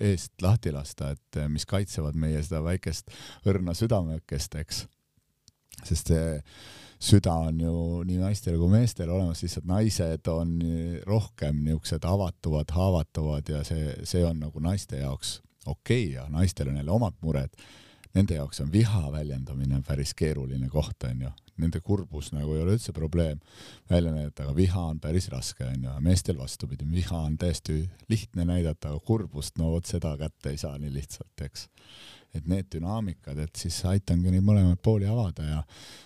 eest 0.09 0.35
lahti 0.43 0.75
lasta, 0.75 1.13
et 1.15 1.39
mis 1.51 1.67
kaitsevad 1.69 2.19
meie 2.19 2.43
seda 2.43 2.63
väikest 2.65 3.15
õrna 3.47 3.75
südameõkest, 3.77 4.59
eks. 4.63 4.83
Sest 5.85 6.07
see 6.07 6.27
süda 7.03 7.33
on 7.49 7.57
ju 7.59 7.79
nii 8.07 8.19
naistel 8.21 8.55
kui 8.59 8.71
meestel 8.71 9.11
olemas, 9.11 9.41
lihtsalt 9.43 9.67
naised 9.67 10.27
on 10.31 10.53
rohkem 11.07 11.63
niisugused 11.63 12.07
avatuvad, 12.07 12.71
haavatavad 12.75 13.51
ja 13.51 13.63
see, 13.67 13.91
see 14.07 14.23
on 14.25 14.39
nagu 14.47 14.63
naiste 14.63 15.01
jaoks 15.03 15.39
okei 15.65 16.03
okay 16.03 16.13
ja 16.13 16.29
naistel 16.29 16.69
on 16.69 16.77
jälle 16.77 16.91
omad 16.91 17.17
mured. 17.21 17.49
Nende 18.15 18.37
jaoks 18.37 18.61
on 18.63 18.71
viha 18.71 19.11
väljendamine 19.11 19.81
päris 19.87 20.13
keeruline 20.15 20.69
koht, 20.71 21.03
onju. 21.03 21.31
Nende 21.59 21.79
kurbus 21.83 22.31
nagu 22.35 22.53
ei 22.55 22.61
ole 22.63 22.75
üldse 22.75 22.91
probleem 22.95 23.39
välja 23.89 24.11
näidata, 24.11 24.43
aga 24.43 24.55
viha 24.55 24.81
on 24.91 24.99
päris 24.99 25.27
raske, 25.31 25.67
onju. 25.67 25.91
meestel 25.99 26.37
vastupidi, 26.37 26.87
viha 26.91 27.17
on 27.27 27.37
täiesti 27.37 27.89
lihtne 28.09 28.45
näidata, 28.45 28.91
aga 28.91 28.99
kurbust, 28.99 29.57
no 29.59 29.71
vot 29.71 29.87
seda 29.87 30.15
kätte 30.19 30.51
ei 30.51 30.57
saa 30.59 30.77
nii 30.79 30.93
lihtsalt, 30.93 31.43
eks 31.47 31.67
et 32.35 32.47
need 32.51 32.67
dünaamikad, 32.73 33.39
et 33.39 33.59
siis 33.59 33.77
aitangi 33.87 34.31
neid 34.31 34.43
mõlemaid 34.45 34.81
pooli 34.83 35.07
avada 35.07 35.45
ja 35.47 35.61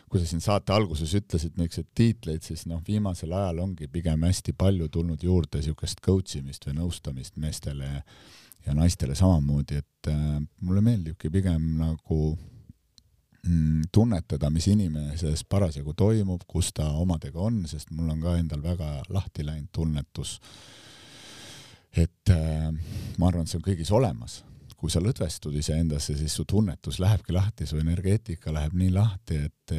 kui 0.09 0.21
sa 0.21 0.29
siin 0.29 0.43
saate 0.43 0.73
alguses 0.75 1.13
ütlesid 1.17 1.57
niisuguseid 1.57 1.89
tiitleid, 1.97 2.45
siis 2.45 2.65
noh, 2.69 2.83
viimasel 2.85 3.33
ajal 3.33 3.63
ongi 3.65 3.89
pigem 3.91 4.25
hästi 4.27 4.53
palju 4.57 4.89
tulnud 4.93 5.23
juurde 5.25 5.61
niisugust 5.61 6.03
coach 6.05 6.37
imist 6.39 6.67
või 6.69 6.77
nõustamist 6.81 7.39
meestele 7.41 8.03
ja 8.69 8.75
naistele 8.77 9.17
samamoodi, 9.17 9.81
et 9.81 10.11
äh, 10.11 10.37
mulle 10.61 10.83
meeldibki 10.85 11.31
pigem 11.33 11.63
nagu 11.79 12.19
mm, 13.47 13.87
tunnetada, 13.91 14.51
mis 14.53 14.69
inimeses 14.69 15.43
parasjagu 15.49 15.95
toimub, 15.97 16.45
kus 16.47 16.71
ta 16.77 16.91
omadega 17.01 17.41
on, 17.49 17.63
sest 17.69 17.89
mul 17.95 18.11
on 18.13 18.21
ka 18.25 18.35
endal 18.37 18.61
väga 18.63 18.91
lahti 19.09 19.45
läinud 19.47 19.71
tunnetus. 19.73 20.39
et 21.97 22.29
äh, 22.29 22.69
ma 23.17 23.27
arvan, 23.27 23.43
et 23.43 23.49
see 23.49 23.57
on 23.57 23.65
kõigis 23.65 23.91
olemas 23.91 24.43
kui 24.79 24.91
sa 24.93 25.01
lõdvestud 25.03 25.57
iseendasse, 25.59 26.13
siis 26.15 26.31
su 26.31 26.45
tunnetus 26.47 27.01
lähebki 27.03 27.33
lahti, 27.35 27.65
su 27.67 27.75
energeetika 27.81 28.53
läheb 28.55 28.77
nii 28.79 28.93
lahti, 28.95 29.41
et, 29.49 29.73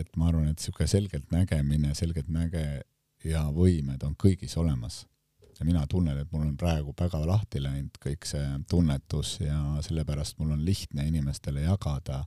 et 0.00 0.16
ma 0.18 0.32
arvan, 0.32 0.48
et 0.50 0.58
niisugune 0.58 0.88
selgelt 0.90 1.28
nägemine, 1.30 1.92
selgelt 1.94 2.32
näge 2.32 2.64
ja 3.22 3.44
võimed 3.54 4.02
on 4.02 4.16
kõigis 4.18 4.56
olemas. 4.58 5.04
Ja 5.62 5.66
mina 5.66 5.86
tunnen, 5.86 6.18
et 6.18 6.32
mul 6.32 6.42
on 6.48 6.56
praegu 6.58 6.90
väga 6.98 7.20
lahti 7.22 7.60
läinud 7.62 7.94
kõik 8.02 8.26
see 8.26 8.46
tunnetus 8.68 9.36
ja 9.44 9.60
sellepärast 9.86 10.40
mul 10.40 10.56
on 10.56 10.64
lihtne 10.66 11.04
inimestele 11.06 11.62
jagada 11.62 12.24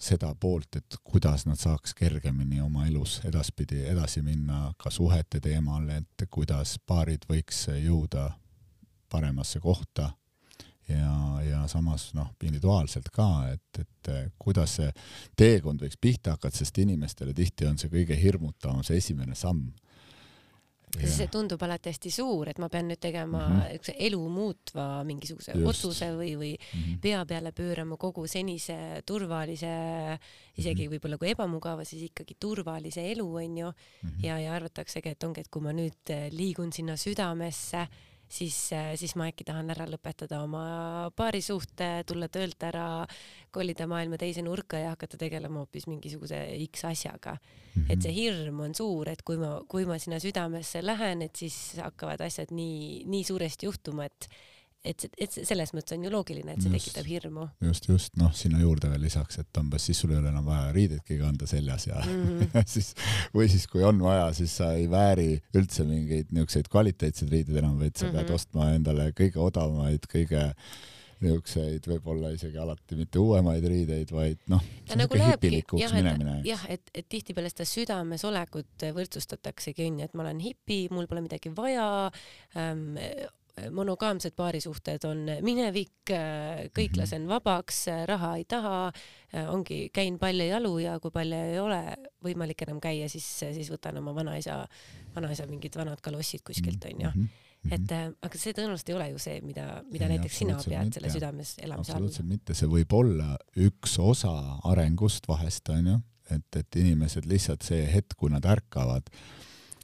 seda 0.00 0.30
poolt, 0.38 0.78
et 0.78 0.96
kuidas 1.04 1.44
nad 1.48 1.58
saaks 1.58 1.96
kergemini 1.98 2.60
oma 2.62 2.86
elus 2.86 3.18
edaspidi 3.26 3.82
edasi 3.90 4.22
minna 4.22 4.70
ka 4.78 4.94
suhete 4.94 5.42
teemal, 5.42 5.90
et 5.90 6.28
kuidas 6.30 6.76
paarid 6.86 7.26
võiks 7.28 7.66
jõuda 7.74 8.30
paremasse 9.10 9.60
kohta. 9.60 10.12
Ja, 10.88 11.42
ja 11.42 11.66
samas 11.70 12.08
noh, 12.14 12.32
individuaalselt 12.42 13.10
ka, 13.14 13.26
et, 13.52 13.82
et 13.82 14.14
kuidas 14.38 14.78
see 14.78 14.88
teekond 15.38 15.82
võiks 15.82 15.98
pihta 16.00 16.34
hakata, 16.34 16.62
sest 16.62 16.78
inimestele 16.82 17.34
tihti 17.34 17.66
on 17.66 17.78
see 17.78 17.90
kõige 17.90 18.16
hirmutavam 18.18 18.82
see 18.86 18.98
esimene 19.02 19.34
samm 19.38 19.68
siis 20.98 21.16
see 21.16 21.28
tundub 21.32 21.62
alati 21.62 21.90
hästi 21.92 22.10
suur, 22.14 22.50
et 22.50 22.58
ma 22.62 22.68
pean 22.72 22.88
nüüd 22.90 23.00
tegema 23.00 23.46
mm 23.48 23.60
-hmm. 23.60 23.94
elu 24.08 24.20
muutva 24.28 25.04
mingisuguse 25.04 25.52
Just. 25.54 25.68
otsuse 25.68 26.10
või, 26.16 26.34
või 26.36 26.52
mm 26.56 26.82
-hmm. 26.82 27.00
pea 27.00 27.24
peale 27.26 27.52
pöörama 27.52 27.96
kogu 27.96 28.26
senise 28.26 29.02
turvalise, 29.06 30.18
isegi 30.56 30.82
mm 30.82 30.86
-hmm. 30.86 30.94
võib-olla 30.94 31.18
kui 31.18 31.30
ebamugava, 31.30 31.84
siis 31.84 32.02
ikkagi 32.02 32.36
turvalise 32.40 33.10
elu 33.12 33.34
onju 33.34 33.66
mm. 33.66 34.08
-hmm. 34.08 34.24
ja, 34.26 34.38
ja 34.38 34.54
arvataksegi, 34.54 35.08
et 35.08 35.24
ongi, 35.24 35.40
et 35.40 35.48
kui 35.48 35.62
ma 35.62 35.72
nüüd 35.72 36.30
liigun 36.30 36.72
sinna 36.72 36.96
südamesse 36.96 37.86
siis, 38.30 38.56
äh, 38.72 38.92
siis 38.96 39.16
ma 39.18 39.26
äkki 39.30 39.44
tahan 39.46 39.70
ära 39.74 39.86
lõpetada 39.90 40.40
oma 40.44 41.10
paarisuhte, 41.16 41.90
tulla 42.08 42.30
töölt 42.32 42.62
ära, 42.66 42.86
kolida 43.50 43.88
maailma 43.90 44.18
teise 44.20 44.44
nurka 44.46 44.78
ja 44.80 44.94
hakata 44.94 45.18
tegelema 45.20 45.64
hoopis 45.64 45.88
mingisuguse 45.90 46.38
X 46.68 46.84
asjaga 46.88 47.34
mm. 47.34 47.82
-hmm. 47.82 47.90
et 47.92 48.02
see 48.06 48.14
hirm 48.14 48.60
on 48.66 48.74
suur, 48.74 49.08
et 49.08 49.22
kui 49.22 49.40
ma, 49.40 49.58
kui 49.68 49.84
ma 49.88 49.98
sinna 49.98 50.20
südamesse 50.22 50.84
lähen, 50.86 51.22
et 51.22 51.36
siis 51.36 51.76
hakkavad 51.82 52.20
asjad 52.20 52.54
nii, 52.54 53.04
nii 53.10 53.24
suuresti 53.24 53.66
juhtuma, 53.66 54.06
et 54.06 54.28
et, 54.84 55.04
et 55.20 55.34
selles 55.34 55.72
mõttes 55.76 55.94
on 55.96 56.04
ju 56.04 56.10
loogiline, 56.12 56.54
et 56.54 56.62
see 56.62 56.72
just, 56.72 56.88
tekitab 56.88 57.08
hirmu. 57.10 57.46
just, 57.66 57.88
just, 57.90 58.14
noh, 58.20 58.32
sinna 58.36 58.60
juurde 58.62 58.90
veel 58.92 59.04
lisaks, 59.04 59.40
et 59.42 59.60
umbes 59.60 59.88
siis 59.90 60.00
sul 60.00 60.14
ei 60.14 60.20
ole 60.20 60.30
enam 60.32 60.46
vaja 60.48 60.70
riideidki 60.76 61.18
kanda 61.20 61.48
seljas 61.50 61.86
ja 61.90 62.00
mm 62.00 62.22
-hmm. 62.28 62.62
siis 62.74 62.94
või 63.34 63.50
siis, 63.52 63.66
kui 63.70 63.84
on 63.84 64.00
vaja, 64.02 64.30
siis 64.36 64.56
sa 64.56 64.72
ei 64.72 64.88
vääri 64.90 65.32
üldse 65.54 65.84
mingeid 65.84 66.32
niisuguseid 66.32 66.70
kvaliteetseid 66.72 67.32
riideid 67.32 67.60
enam, 67.60 67.76
vaid 67.78 67.96
sa 67.96 68.06
mm 68.06 68.10
-hmm. 68.10 68.16
pead 68.16 68.26
mhm. 68.26 68.34
ostma 68.34 68.70
endale 68.74 69.10
kõige 69.12 69.38
odavamaid, 69.38 70.08
kõige 70.08 70.54
niisuguseid 71.20 71.84
võib-olla 71.84 72.30
isegi 72.32 72.58
alati 72.58 72.96
mitte 72.96 73.20
uuemaid 73.20 73.64
riideid, 73.68 74.12
vaid 74.14 74.38
noh, 74.48 74.62
see 74.86 74.94
on 74.94 75.02
nagu 75.02 75.18
niisugune 75.18 75.34
hipilikuks 75.36 75.92
minemine. 75.92 76.36
jah, 76.48 76.64
et, 76.72 76.90
et 76.94 77.08
tihtipeale 77.08 77.50
seda 77.52 77.66
südames 77.68 78.24
olekut 78.24 78.86
võrdsustataksegi 78.96 79.90
onju, 79.90 80.04
et 80.08 80.14
ma 80.14 80.24
olen 80.24 80.40
hipi, 80.40 80.86
mul 80.90 81.06
pole 81.10 81.20
midagi 81.26 81.52
vaja 81.56 82.10
ähm,, 82.56 82.96
monogaamsed 83.74 84.34
paarisuhted 84.36 85.04
on 85.08 85.26
minevik, 85.46 85.92
kõik 86.06 86.94
mhm. 86.94 87.00
lasen 87.02 87.28
vabaks, 87.30 87.84
raha 88.10 88.34
ei 88.40 88.46
taha, 88.48 88.78
ongi, 89.50 89.82
käin 89.94 90.18
palju 90.22 90.48
jalu 90.50 90.72
ja 90.84 90.96
kui 91.02 91.14
palju 91.14 91.44
ei 91.52 91.60
ole 91.62 91.82
võimalik 92.24 92.66
enam 92.66 92.80
käia, 92.82 93.08
siis, 93.12 93.26
siis 93.40 93.70
võtan 93.72 94.00
oma 94.00 94.14
vanaisa, 94.16 94.62
vanaisa 95.14 95.46
mingid 95.50 95.76
vanad 95.78 96.02
kalossid 96.04 96.44
kuskilt 96.46 96.84
onju 96.90 97.12
mm. 97.12 97.22
-hmm 97.22 97.46
et 97.68 97.92
aga 97.92 98.38
see 98.40 98.54
tõenäoliselt 98.56 98.88
ei 98.88 98.96
ole 98.96 99.08
ju 99.10 99.18
see, 99.20 99.40
mida, 99.44 99.66
mida 99.92 100.06
ei, 100.06 100.14
näiteks 100.14 100.38
sina 100.42 100.56
pead 100.56 100.86
mitte. 100.86 100.96
selle 100.96 101.10
südames 101.12 101.52
elamise 101.60 101.92
all. 101.92 101.98
absoluutselt 101.98 102.28
mitte, 102.30 102.56
see 102.56 102.70
võib 102.70 102.94
olla 102.96 103.34
üks 103.60 103.98
osa 104.00 104.32
arengust 104.70 105.28
vahest 105.28 105.68
onju, 105.68 105.98
et, 106.32 106.48
et 106.56 106.80
inimesed 106.80 107.28
lihtsalt 107.28 107.66
see 107.66 107.84
hetk, 107.92 108.16
kui 108.16 108.32
nad 108.32 108.46
ärkavad 108.48 109.12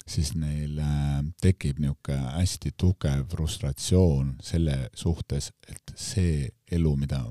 siis 0.07 0.35
neil 0.39 0.79
äh, 0.79 1.25
tekib 1.43 1.81
niisugune 1.83 2.37
hästi 2.37 2.73
tugev 2.79 3.27
frustratsioon 3.31 4.37
selle 4.45 4.87
suhtes, 4.95 5.51
et 5.69 5.93
see 5.99 6.47
elu, 6.73 6.95
mida 6.97 7.23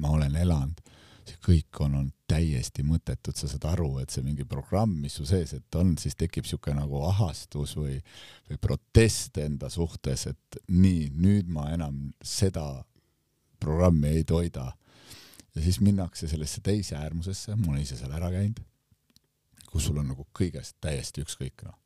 ma 0.00 0.12
olen 0.14 0.36
elanud, 0.38 0.78
see 1.26 1.40
kõik 1.44 1.80
on 1.84 1.96
olnud 1.98 2.16
täiesti 2.30 2.84
mõttetu, 2.86 3.32
et 3.32 3.42
sa 3.42 3.50
saad 3.50 3.66
aru, 3.72 3.90
et 4.02 4.14
see 4.14 4.22
mingi 4.24 4.46
programm, 4.48 4.94
mis 5.02 5.18
su 5.18 5.26
sees, 5.26 5.52
et 5.58 5.78
on, 5.78 5.96
siis 5.98 6.14
tekib 6.18 6.46
niisugune 6.46 6.78
nagu 6.78 7.02
ahastus 7.08 7.74
või, 7.78 7.98
või 8.48 8.60
protest 8.62 9.40
enda 9.42 9.70
suhtes, 9.72 10.28
et 10.30 10.60
nii, 10.70 11.10
nüüd 11.18 11.50
ma 11.50 11.66
enam 11.74 12.12
seda 12.22 12.84
programmi 13.60 14.14
ei 14.14 14.24
toida. 14.24 14.70
ja 15.54 15.62
siis 15.62 15.80
minnakse 15.82 16.28
sellesse 16.30 16.62
teise 16.62 16.94
äärmusesse, 16.96 17.56
ma 17.56 17.72
olen 17.72 17.82
ise 17.82 17.98
seal 17.98 18.14
ära 18.14 18.30
käinud, 18.30 18.62
kus 19.66 19.90
sul 19.90 19.98
on 19.98 20.12
nagu 20.14 20.26
kõigest 20.34 20.78
täiesti 20.80 21.26
ükskõik, 21.26 21.66
noh 21.66 21.79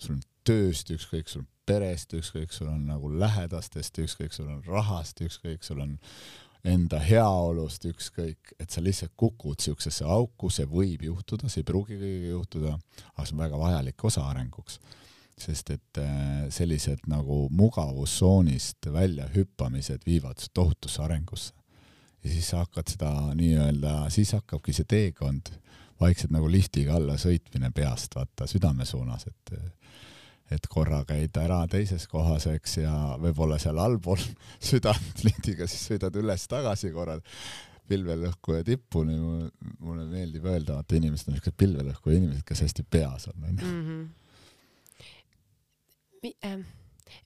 sul 0.00 0.16
on 0.16 0.22
tööst 0.46 0.90
ükskõik, 0.94 1.28
sul 1.28 1.44
on 1.44 1.48
perest 1.70 2.14
ükskõik, 2.18 2.52
sul 2.54 2.70
on 2.72 2.86
nagu 2.90 3.10
lähedastest 3.14 3.98
ükskõik, 4.02 4.34
sul 4.34 4.48
on 4.50 4.62
rahast 4.66 5.20
ükskõik, 5.22 5.62
sul 5.66 5.82
on 5.84 5.98
enda 6.66 6.98
heaolust 7.00 7.84
ükskõik, 7.88 8.54
et 8.60 8.72
sa 8.72 8.82
lihtsalt 8.84 9.14
kukud 9.16 9.62
siuksesse 9.62 10.04
auku, 10.04 10.50
see 10.52 10.66
võib 10.68 11.04
juhtuda, 11.06 11.48
see 11.48 11.62
ei 11.62 11.68
pruugi 11.68 11.96
kõigega 11.96 12.34
juhtuda, 12.34 12.74
aga 13.14 13.26
see 13.26 13.36
on 13.36 13.44
väga 13.44 13.60
vajalik 13.60 14.04
osa 14.10 14.26
arenguks. 14.28 14.80
sest 15.40 15.70
et 15.72 15.98
äh, 15.98 16.50
sellised 16.52 17.06
nagu 17.08 17.46
mugavustsoonist 17.56 18.90
väljahüppamised 18.92 20.02
viivad 20.04 20.42
tohutusse 20.52 21.02
arengusse. 21.02 21.54
ja 22.24 22.30
siis 22.30 22.48
sa 22.50 22.58
hakkad 22.58 22.88
seda 22.88 23.10
nii-öelda, 23.34 24.10
siis 24.10 24.32
hakkabki 24.36 24.72
see 24.72 24.84
teekond 24.84 25.48
vaikselt 26.00 26.32
nagu 26.34 26.48
liftiga 26.50 26.96
alla 26.96 27.16
sõitmine 27.20 27.70
peast, 27.74 28.16
vaata 28.16 28.46
südame 28.50 28.86
suunas, 28.88 29.26
et 29.26 29.54
et 30.50 30.66
korra 30.66 31.04
käid 31.06 31.36
ära 31.38 31.60
teises 31.70 32.08
kohas, 32.10 32.48
eks, 32.50 32.80
ja 32.82 32.92
võib-olla 33.22 33.58
seal 33.62 33.78
allpool 33.78 34.18
südant 34.70 35.22
liftiga, 35.22 35.68
siis 35.70 35.84
sõidad 35.92 36.16
üles-tagasi 36.18 36.90
korra 36.94 37.20
pilvelõhkuja 37.90 38.64
tippu, 38.66 39.02
nii 39.06 39.18
mulle, 39.20 39.50
mulle 39.82 40.06
meeldib 40.10 40.46
öelda, 40.46 40.78
vaata 40.78 40.98
inimesed 40.98 41.28
on 41.28 41.36
niisugused 41.36 41.58
pilvelõhkuja 41.58 42.18
inimesed, 42.18 42.44
kes 42.46 42.64
hästi 42.66 42.86
peas 42.90 43.28
on, 43.30 43.46
onju. 43.50 43.70
Mhm. 43.70 44.02
Ähm, 46.44 46.66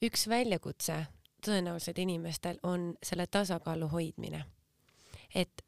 üks 0.04 0.28
väljakutse 0.30 1.00
tõenäoliselt 1.44 1.98
inimestel 1.98 2.60
on 2.62 2.92
selle 3.02 3.26
tasakaalu 3.26 3.88
hoidmine. 3.92 4.44
et 5.34 5.63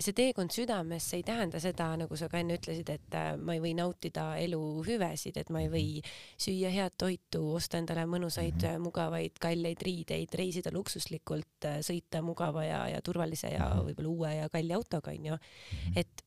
see 0.00 0.16
teekond 0.16 0.52
südamesse 0.54 1.18
ei 1.18 1.24
tähenda 1.26 1.60
seda, 1.60 1.90
nagu 2.00 2.16
sa 2.16 2.28
ka 2.32 2.40
enne 2.40 2.56
ütlesid, 2.58 2.88
et 2.92 3.16
äh, 3.16 3.34
ma 3.36 3.56
ei 3.56 3.62
või 3.62 3.74
nautida 3.76 4.32
elu 4.40 4.60
hüvesid, 4.86 5.36
et 5.40 5.52
ma 5.52 5.62
ei 5.64 5.68
või 5.72 6.00
süüa 6.40 6.72
head 6.72 6.96
toitu, 7.00 7.42
osta 7.58 7.80
endale 7.80 8.06
mõnusaid 8.08 8.56
mm, 8.56 8.66
-hmm. 8.66 8.86
mugavaid, 8.88 9.38
kalleid 9.42 9.84
riideid, 9.84 10.34
reisida 10.40 10.72
luksuslikult, 10.74 11.68
äh, 11.68 11.78
sõita 11.86 12.24
mugava 12.24 12.64
ja, 12.64 12.82
ja 12.96 13.02
turvalise 13.04 13.52
ja 13.52 13.68
mhm. 13.68 13.90
võib-olla 13.90 14.14
uue 14.16 14.34
ja 14.40 14.48
kalli 14.48 14.76
autoga, 14.76 15.14
onju. 15.16 15.36
Mhm. 15.36 15.96
et 15.96 16.24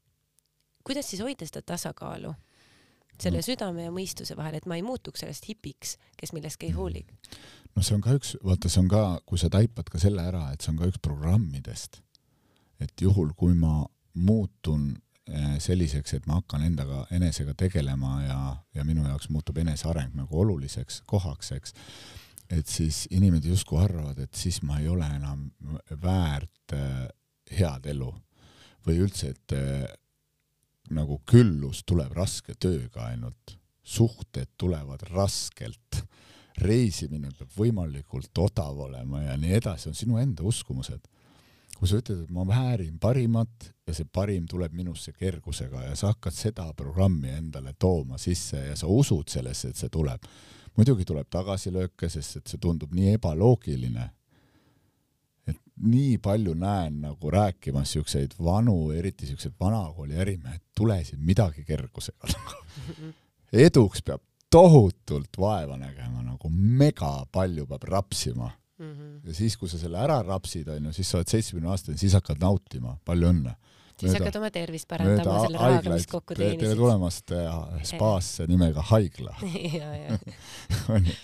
kuidas 0.84 1.10
siis 1.10 1.22
hoida 1.22 1.46
seda 1.46 1.62
tasakaalu? 1.62 2.34
selle 3.22 3.44
südame 3.46 3.84
ja 3.86 3.92
mõistuse 3.94 4.34
vahel, 4.36 4.56
et 4.58 4.66
ma 4.66 4.76
ei 4.76 4.82
muutuks 4.82 5.22
sellest 5.22 5.46
hipiks, 5.48 5.98
kes 6.18 6.34
millestki 6.34 6.66
ei 6.66 6.74
hooli. 6.74 7.06
no 7.76 7.84
see 7.86 7.94
on 7.96 8.02
ka 8.02 8.16
üks, 8.18 8.34
vaata, 8.44 8.70
see 8.70 8.82
on 8.82 8.90
ka, 8.90 9.04
kui 9.30 9.38
sa 9.38 9.52
taipad 9.54 9.90
ka 9.90 10.02
selle 10.02 10.26
ära, 10.26 10.48
et 10.52 10.66
see 10.66 10.74
on 10.74 10.80
ka 10.82 10.90
üks 10.90 11.00
programmidest 11.00 12.02
et 12.84 13.06
juhul, 13.06 13.34
kui 13.38 13.56
ma 13.58 13.82
muutun 14.14 14.92
eh, 15.28 15.56
selliseks, 15.64 16.18
et 16.18 16.28
ma 16.30 16.40
hakkan 16.42 16.66
endaga, 16.68 17.06
enesega 17.16 17.56
tegelema 17.58 18.18
ja, 18.24 18.40
ja 18.76 18.86
minu 18.88 19.08
jaoks 19.08 19.30
muutub 19.34 19.58
eneseareng 19.64 20.14
nagu 20.18 20.44
oluliseks 20.44 21.02
kohaks, 21.10 21.52
eks, 21.58 21.76
et 22.54 22.70
siis 22.70 23.06
inimesed 23.12 23.50
justkui 23.50 23.82
arvavad, 23.82 24.20
et 24.20 24.36
siis 24.38 24.62
ma 24.68 24.80
ei 24.82 24.90
ole 24.92 25.08
enam 25.16 25.48
väärt 26.04 26.76
äh, 26.78 27.08
head 27.58 27.90
elu. 27.94 28.12
Või 28.84 29.00
üldse, 29.06 29.32
et 29.32 29.56
äh, 29.56 29.86
nagu 30.94 31.22
küllus 31.30 31.84
tuleb 31.88 32.12
raske 32.16 32.56
tööga 32.60 33.08
ainult, 33.10 33.56
suhted 33.84 34.54
tulevad 34.60 35.04
raskelt, 35.12 36.04
reisimine 36.64 37.32
peab 37.34 37.56
võimalikult 37.58 38.38
odav 38.40 38.78
olema 38.86 39.24
ja 39.24 39.38
nii 39.40 39.56
edasi, 39.58 39.90
on 39.90 39.98
sinu 39.98 40.20
enda 40.22 40.46
uskumused 40.46 41.08
kui 41.78 41.90
sa 41.90 42.00
ütled, 42.00 42.24
et 42.26 42.34
ma 42.34 42.46
väärin 42.48 42.98
parimat 43.02 43.70
ja 43.88 43.96
see 43.96 44.08
parim 44.08 44.46
tuleb 44.50 44.74
minusse 44.78 45.14
kergusega 45.18 45.88
ja 45.90 45.96
sa 46.00 46.14
hakkad 46.14 46.36
seda 46.36 46.70
programmi 46.78 47.34
endale 47.34 47.76
tooma 47.80 48.20
sisse 48.22 48.62
ja 48.70 48.76
sa 48.80 48.88
usud 48.88 49.30
sellesse, 49.32 49.74
et 49.74 49.80
see 49.80 49.92
tuleb. 49.94 50.28
muidugi 50.78 51.06
tuleb 51.06 51.28
tagasilööke, 51.30 52.10
sest 52.10 52.38
et 52.40 52.48
see 52.50 52.58
tundub 52.62 52.94
nii 52.94 53.14
ebaloogiline. 53.18 54.10
et 55.48 55.60
nii 55.84 56.18
palju 56.18 56.54
näen 56.54 57.02
nagu 57.02 57.32
rääkimas 57.32 57.92
siukseid 57.92 58.34
vanu, 58.40 58.92
eriti 58.92 59.28
siukseid 59.28 59.54
vanakooli 59.60 60.16
ärimehed, 60.16 60.62
tule 60.76 61.04
siin 61.04 61.20
midagi 61.20 61.66
kergusega 61.66 62.28
eduks 63.68 64.02
peab 64.02 64.22
tohutult 64.50 65.38
vaeva 65.40 65.78
nägema, 65.78 66.22
nagu 66.24 66.50
mega 66.50 67.26
palju 67.32 67.66
peab 67.68 67.84
rapsima 67.84 68.52
mm. 68.84 68.94
-hmm. 68.94 69.28
ja 69.28 69.36
siis, 69.38 69.58
kui 69.58 69.72
sa 69.72 69.80
selle 69.82 70.00
ära 70.04 70.22
rapsid, 70.26 70.70
onju, 70.76 70.94
siis 70.94 71.10
sa 71.10 71.20
oled 71.20 71.34
seitsmekümne 71.36 71.72
aastane, 71.74 71.98
siis 71.98 72.16
hakkad 72.20 72.42
nautima, 72.44 72.98
palju 73.06 73.30
õnne. 73.34 73.56
siis 73.98 74.12
mööda, 74.12 74.24
hakkad 74.24 74.40
oma 74.42 74.52
tervist 74.52 74.88
parandama 74.88 75.38
selle 75.46 75.62
rahaga, 75.62 75.94
mis 75.98 76.10
kokku 76.12 76.38
teenisid. 76.40 76.66
tere 76.66 76.80
tulemast 76.80 77.36
äh, 77.38 77.54
spaasse 77.94 78.48
nimega 78.48 78.86
Haigla 78.94 79.38
onju 80.96 81.22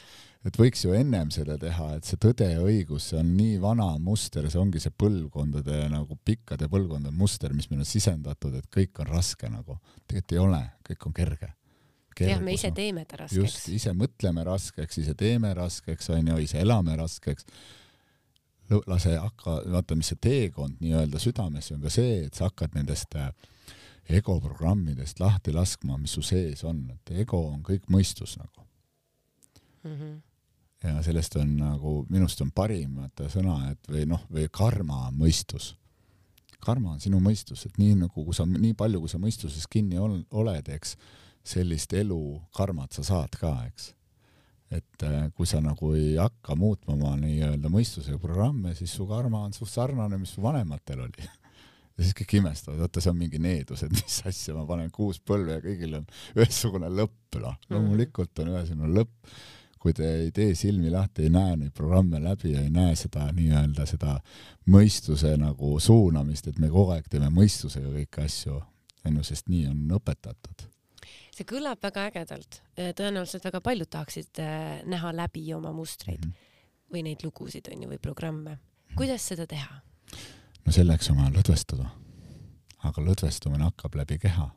et 0.48 0.56
võiks 0.56 0.86
ju 0.86 0.94
ennem 0.96 1.32
seda 1.36 1.58
teha, 1.60 1.90
et 1.98 2.08
see 2.08 2.20
tõde 2.22 2.48
ja 2.48 2.64
õigus, 2.64 3.10
see 3.12 3.20
on 3.20 3.34
nii 3.36 3.58
vana 3.60 3.90
muster, 4.00 4.48
see 4.48 4.62
ongi 4.62 4.80
see 4.80 4.94
põlvkondade 4.96 5.82
nagu 5.92 6.16
pikkade 6.26 6.70
põlvkondade 6.72 7.16
muster, 7.16 7.54
mis 7.54 7.68
meil 7.72 7.84
on 7.84 7.90
sisendatud, 7.90 8.56
et 8.56 8.70
kõik 8.72 9.04
on 9.04 9.12
raske 9.12 9.52
nagu. 9.52 9.80
tegelikult 10.08 10.36
ei 10.38 10.44
ole, 10.46 10.62
kõik 10.88 11.10
on 11.10 11.18
kerge 11.18 11.54
jah, 12.28 12.42
me 12.44 12.56
ise 12.58 12.72
teeme 12.76 13.06
ta 13.06 13.24
raskeks. 13.24 13.40
just, 13.40 13.70
ise 13.76 13.94
mõtleme 13.98 14.44
raskeks, 14.48 14.98
ise 15.04 15.16
teeme 15.20 15.54
raskeks, 15.58 16.10
onju, 16.16 16.40
ise 16.44 16.60
elame 16.62 16.96
raskeks. 17.00 17.46
lase 18.88 19.16
hakka, 19.18 19.62
vaata, 19.74 19.96
mis 19.98 20.12
see 20.12 20.20
teekond 20.22 20.78
nii-öelda 20.84 21.20
südamesse 21.20 21.74
on 21.74 21.82
ka 21.82 21.90
see, 21.90 22.26
et 22.28 22.36
sa 22.38 22.52
hakkad 22.52 22.76
nendest 22.78 23.16
äh, 23.18 23.32
egoprogrammidest 24.10 25.20
lahti 25.22 25.54
laskma, 25.54 25.98
mis 26.02 26.14
su 26.18 26.24
sees 26.26 26.64
on, 26.68 26.82
et 26.94 27.14
ego 27.24 27.42
on 27.52 27.62
kõik 27.66 27.86
mõistus 27.94 28.36
nagu 28.40 28.66
mm. 29.84 29.96
-hmm. 29.96 30.16
ja 30.84 31.04
sellest 31.06 31.36
on 31.36 31.56
nagu, 31.58 31.94
minust 32.10 32.42
on 32.42 32.52
parim 32.52 32.96
vaata 33.02 33.30
sõna, 33.30 33.72
et 33.72 33.92
või 33.92 34.06
noh, 34.10 34.26
või 34.32 34.48
karma 34.52 35.08
on 35.08 35.20
mõistus. 35.20 35.76
karma 36.60 36.92
on 36.92 37.00
sinu 37.00 37.20
mõistus, 37.20 37.66
et 37.66 37.78
nii 37.78 37.96
nagu, 37.96 38.34
sa, 38.34 38.46
nii 38.46 38.74
palju, 38.74 39.00
kui 39.00 39.10
sa 39.10 39.18
mõistuses 39.18 39.68
kinni 39.70 39.98
ol, 39.98 40.24
oled, 40.32 40.70
eks, 40.70 40.98
sellist 41.44 41.94
elu 41.94 42.20
karmat 42.56 42.94
sa 42.94 43.04
saad 43.04 43.40
ka, 43.40 43.56
eks 43.70 43.94
et 44.70 45.04
äh, 45.04 45.30
kui 45.34 45.48
sa 45.50 45.60
nagu 45.64 45.94
ei 45.98 46.14
hakka 46.20 46.56
muutma 46.58 46.94
oma 46.94 47.16
nii-öelda 47.18 47.72
mõistusega 47.74 48.20
programme, 48.22 48.76
siis 48.78 48.94
su 48.94 49.08
karma 49.10 49.42
on 49.48 49.56
suht 49.56 49.72
sarnane, 49.74 50.20
mis 50.22 50.36
su 50.36 50.44
vanematel 50.46 51.06
oli 51.08 51.26
ja 52.00 52.04
siis 52.04 52.14
kõik 52.22 52.38
imestavad, 52.40 52.84
oota, 52.86 53.02
see 53.02 53.12
on 53.12 53.18
mingi 53.20 53.42
needus, 53.42 53.84
et 53.86 53.96
mis 53.96 54.20
asja, 54.30 54.54
ma 54.56 54.68
panen 54.70 54.92
kuus 54.94 55.20
põlve 55.26 55.58
ja 55.58 55.64
kõigil 55.64 55.98
on 56.00 56.06
ühesugune 56.38 56.92
lõpp, 57.02 57.40
noh. 57.40 57.58
Mhm. 57.58 57.74
loomulikult 57.74 58.44
on 58.44 58.54
ühesugune 58.56 58.94
lõpp. 59.02 59.34
kui 59.80 59.94
te 59.96 60.04
ei 60.26 60.32
tee 60.36 60.56
silmi 60.60 60.90
lahti, 60.92 61.24
ei 61.24 61.32
näe 61.32 61.54
neid 61.56 61.72
programme 61.72 62.20
läbi 62.20 62.52
ja 62.52 62.66
ei 62.66 62.70
näe 62.70 62.98
seda 63.00 63.30
nii-öelda 63.32 63.86
seda 63.88 64.18
mõistuse 64.68 65.38
nagu 65.40 65.78
suunamist, 65.80 66.50
et 66.52 66.60
me 66.60 66.68
kogu 66.68 66.92
aeg 66.98 67.08
teeme 67.08 67.32
mõistusega 67.32 67.94
kõiki 67.94 68.26
asju, 68.26 68.60
onju, 69.08 69.24
sest 69.24 69.48
nii 69.48 69.70
on 69.72 69.96
õpetatud 69.96 70.68
see 71.40 71.48
kõlab 71.48 71.80
väga 71.84 72.08
ägedalt, 72.10 72.60
tõenäoliselt 72.76 73.46
väga 73.48 73.62
paljud 73.64 73.90
tahaksid 73.92 74.42
äh, 74.44 74.82
näha 74.90 75.14
läbi 75.16 75.46
oma 75.56 75.72
mustreid 75.76 76.26
mm 76.26 76.32
-hmm. 76.32 76.92
või 76.94 77.04
neid 77.08 77.24
lugusid 77.24 77.70
onju 77.72 77.90
või 77.94 78.00
programme. 78.02 78.60
kuidas 78.96 79.28
seda 79.28 79.48
teha? 79.48 79.82
no 80.66 80.72
selleks 80.72 81.10
on 81.10 81.18
vaja 81.18 81.32
lõdvestada. 81.38 81.90
aga 82.84 83.02
lõdvestumine 83.02 83.64
hakkab 83.64 83.96
läbi 83.96 84.20
keha. 84.20 84.50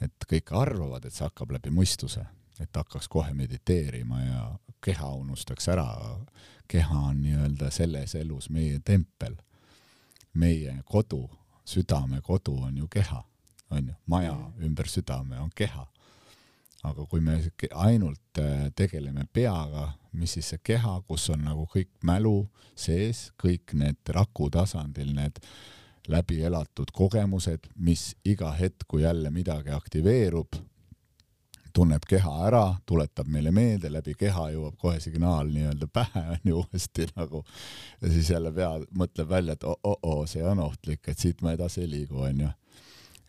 et 0.00 0.24
kõik 0.32 0.52
arvavad, 0.52 1.04
et 1.04 1.14
see 1.14 1.24
hakkab 1.24 1.50
läbi 1.50 1.70
mõistuse, 1.70 2.26
et 2.60 2.76
hakkaks 2.76 3.08
kohe 3.08 3.34
mediteerima 3.34 4.20
ja 4.20 4.58
keha 4.80 5.12
unustaks 5.14 5.68
ära. 5.68 6.18
keha 6.68 6.98
on 6.98 7.22
nii-öelda 7.22 7.70
selles 7.70 8.14
elus 8.14 8.50
meie 8.50 8.80
tempel, 8.80 9.36
meie 10.34 10.82
kodu, 10.84 11.30
südame 11.64 12.20
kodu 12.20 12.56
on 12.62 12.76
ju 12.76 12.88
keha 12.88 13.27
onju, 13.70 13.94
maja 14.06 14.34
ümber 14.64 14.88
südame 14.88 15.40
on 15.40 15.50
keha. 15.54 15.86
aga 16.84 17.04
kui 17.10 17.20
me 17.20 17.40
ainult 17.74 18.38
äh, 18.38 18.68
tegeleme 18.76 19.24
peaga, 19.32 19.88
mis 20.12 20.36
siis 20.36 20.52
see 20.52 20.60
keha, 20.62 21.00
kus 21.08 21.26
on 21.34 21.42
nagu 21.42 21.66
kõik 21.66 21.90
mälu 22.06 22.46
sees, 22.78 23.32
kõik 23.42 23.74
need 23.74 24.12
raku 24.14 24.46
tasandil 24.54 25.10
need 25.16 25.40
läbi 26.08 26.38
elatud 26.46 26.92
kogemused, 26.94 27.66
mis 27.74 28.12
iga 28.24 28.52
hetk, 28.54 28.86
kui 28.88 29.02
jälle 29.02 29.30
midagi 29.34 29.74
aktiveerub, 29.74 30.54
tunneb 31.74 32.06
keha 32.08 32.32
ära, 32.46 32.62
tuletab 32.86 33.26
meile 33.28 33.50
meelde, 33.54 33.90
läbi 33.92 34.14
keha 34.18 34.48
jõuab 34.54 34.78
kohe 34.80 35.02
signaal 35.02 35.50
nii-öelda 35.50 35.90
pähe 35.92 36.24
onju 36.36 36.62
uuesti 36.62 37.08
nagu. 37.16 37.42
Ja 38.00 38.14
siis 38.14 38.30
jälle 38.30 38.54
pea 38.54 38.70
mõtleb 39.02 39.28
välja, 39.28 39.58
et 39.58 39.66
oo-oo, 39.66 40.24
see 40.30 40.46
on 40.46 40.62
ohtlik, 40.64 41.02
et 41.08 41.18
siit 41.18 41.42
ma 41.42 41.58
edasi 41.58 41.84
ei 41.84 41.90
liigu 41.98 42.22
onju 42.30 42.54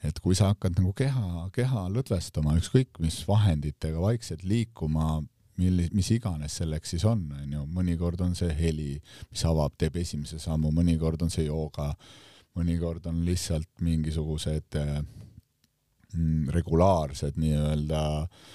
et 0.03 0.19
kui 0.23 0.37
sa 0.37 0.53
hakkad 0.53 0.77
nagu 0.79 0.93
keha, 0.95 1.49
keha 1.55 1.87
lõdvestama, 1.91 2.55
ükskõik 2.59 3.01
mis 3.03 3.19
vahenditega 3.27 3.99
vaikselt 4.01 4.45
liikuma, 4.47 5.19
milli-, 5.59 5.89
mis 5.95 6.11
iganes 6.15 6.59
selleks 6.61 6.95
siis 6.95 7.05
on, 7.09 7.25
onju, 7.43 7.65
mõnikord 7.75 8.21
on 8.23 8.35
see 8.39 8.53
heli, 8.55 8.93
mis 9.31 9.45
avab, 9.47 9.75
teeb 9.77 9.99
esimese 9.99 10.39
sammu, 10.39 10.71
mõnikord 10.75 11.21
on 11.25 11.33
see 11.33 11.49
jooga, 11.49 11.91
mõnikord 12.57 13.05
on 13.11 13.21
lihtsalt 13.27 13.69
mingisugused 13.85 14.79
mm, 14.79 16.49
regulaarsed 16.55 17.37
nii-öelda 17.39 18.03
äh, 18.23 18.49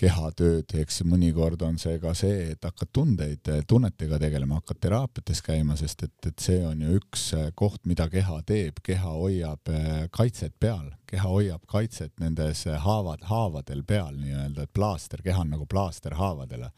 kehatööd, 0.00 0.72
eks 0.80 1.02
mõnikord 1.04 1.60
on 1.66 1.76
see 1.80 1.98
ka 2.00 2.12
see, 2.16 2.52
et 2.54 2.64
hakkad 2.64 2.90
tundeid, 2.94 3.50
tunnetega 3.68 4.18
tegelema, 4.22 4.60
hakkad 4.60 4.80
teraapiates 4.86 5.42
käima, 5.44 5.76
sest 5.76 6.06
et, 6.06 6.16
et 6.30 6.40
see 6.40 6.62
on 6.66 6.80
ju 6.80 6.96
üks 6.96 7.26
koht, 7.58 7.84
mida 7.90 8.08
keha 8.12 8.40
teeb, 8.48 8.80
keha 8.86 9.12
hoiab 9.18 9.72
eh, 9.74 10.06
kaitset 10.14 10.56
peal, 10.60 10.88
keha 11.10 11.28
hoiab 11.28 11.66
kaitset 11.68 12.14
nendes 12.22 12.64
haavad, 12.86 13.26
haavadel 13.28 13.84
peal 13.86 14.16
nii-öelda, 14.16 14.64
et 14.64 14.74
plaaster, 14.76 15.22
keha 15.26 15.44
on 15.44 15.54
nagu 15.56 15.68
plaaster 15.68 16.16
haavadele. 16.16 16.72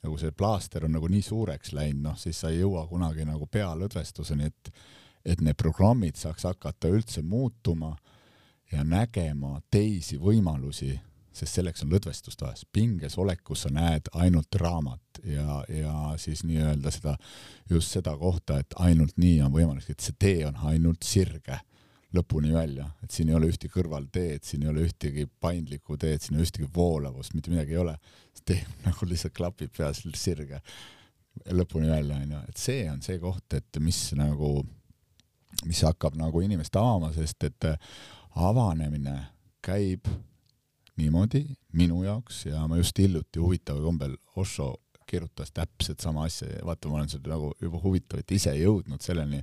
ja 0.00 0.08
kui 0.08 0.18
see 0.22 0.32
plaaster 0.32 0.86
on 0.86 0.94
nagu 0.96 1.10
nii 1.12 1.22
suureks 1.22 1.74
läinud, 1.76 2.04
noh 2.06 2.16
siis 2.18 2.38
sa 2.40 2.48
ei 2.48 2.62
jõua 2.62 2.86
kunagi 2.88 3.26
nagu 3.28 3.46
pealõdvestuseni, 3.46 4.46
et 4.46 4.74
et 5.24 5.40
need 5.44 5.56
programmid 5.60 6.16
saaks 6.16 6.46
hakata 6.48 6.88
üldse 6.88 7.20
muutuma 7.20 7.90
ja 8.72 8.80
nägema 8.84 9.58
teisi 9.70 10.16
võimalusi 10.16 10.94
sest 11.32 11.58
selleks 11.58 11.84
on 11.84 11.92
lõdvestust 11.94 12.42
vaja, 12.42 12.66
pinges 12.72 13.16
olekus 13.18 13.64
sa 13.64 13.70
näed 13.74 14.10
ainult 14.18 14.54
raamat 14.58 15.20
ja, 15.24 15.60
ja 15.68 15.94
siis 16.18 16.42
nii-öelda 16.46 16.92
seda, 16.94 17.16
just 17.70 17.94
seda 17.94 18.16
kohta, 18.18 18.58
et 18.60 18.74
ainult 18.82 19.16
nii 19.20 19.40
on 19.46 19.52
võimalik, 19.54 19.90
et 19.90 20.02
see 20.02 20.16
tee 20.18 20.46
on 20.48 20.58
ainult 20.70 21.06
sirge 21.06 21.60
lõpuni 22.16 22.50
välja, 22.52 22.88
et 23.04 23.14
siin 23.14 23.30
ei 23.30 23.36
ole 23.38 23.50
ühtegi 23.52 23.70
kõrvalteed, 23.70 24.42
siin 24.46 24.64
ei 24.64 24.72
ole 24.72 24.88
ühtegi 24.88 25.28
paindlikku 25.40 25.98
teed, 26.00 26.22
siin 26.22 26.36
ei 26.36 26.40
ole 26.40 26.48
ühtegi 26.48 26.70
voolavust, 26.74 27.36
mitte 27.36 27.52
midagi 27.52 27.76
ei 27.76 27.82
ole. 27.84 27.96
tee 28.44 28.64
nagu 28.86 29.06
lihtsalt 29.06 29.36
klapib 29.36 29.70
peas 29.76 30.02
sirge 30.18 30.60
lõpuni 31.54 31.90
välja, 31.90 32.16
onju, 32.18 32.40
et 32.48 32.58
see 32.58 32.88
on 32.90 33.02
see 33.02 33.20
koht, 33.22 33.54
et 33.54 33.78
mis 33.78 33.98
nagu, 34.18 34.64
mis 35.64 35.82
hakkab 35.86 36.18
nagu 36.18 36.42
inimest 36.42 36.76
avama, 36.76 37.12
sest 37.14 37.46
et 37.46 37.68
avanemine 38.34 39.14
käib 39.62 40.08
niimoodi 41.00 41.44
minu 41.76 42.04
jaoks 42.04 42.44
ja 42.46 42.62
ma 42.68 42.78
just 42.80 42.98
hiljuti 42.98 43.42
huvitaval 43.42 43.82
kombel 43.88 44.16
Osho 44.36 44.74
kirjutas 45.10 45.50
täpselt 45.52 46.00
sama 46.00 46.24
asja 46.28 46.48
ja 46.52 46.60
vaata, 46.66 46.88
ma 46.88 47.00
olen 47.00 47.10
seda 47.10 47.32
nagu 47.32 47.50
juba 47.62 47.80
huvitav, 47.82 48.20
et 48.22 48.30
ise 48.36 48.52
jõudnud 48.54 49.02
selleni. 49.02 49.40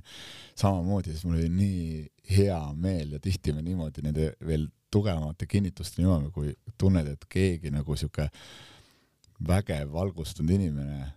Samamoodi, 0.56 1.12
siis 1.12 1.26
mul 1.28 1.36
oli 1.42 1.50
nii 1.52 2.06
hea 2.38 2.60
meel 2.72 3.16
ja 3.16 3.20
tihti 3.20 3.52
me 3.52 3.64
niimoodi 3.66 4.04
nende 4.06 4.30
veel 4.48 4.68
tugevamate 4.92 5.46
kinnitusteni 5.50 6.06
jõuame, 6.06 6.32
kui 6.32 6.54
tunned, 6.80 7.10
et 7.12 7.28
keegi 7.28 7.72
nagu 7.74 7.96
sihuke 8.00 8.30
vägev, 9.48 9.92
valgustunud 9.92 10.54
inimene 10.56 11.12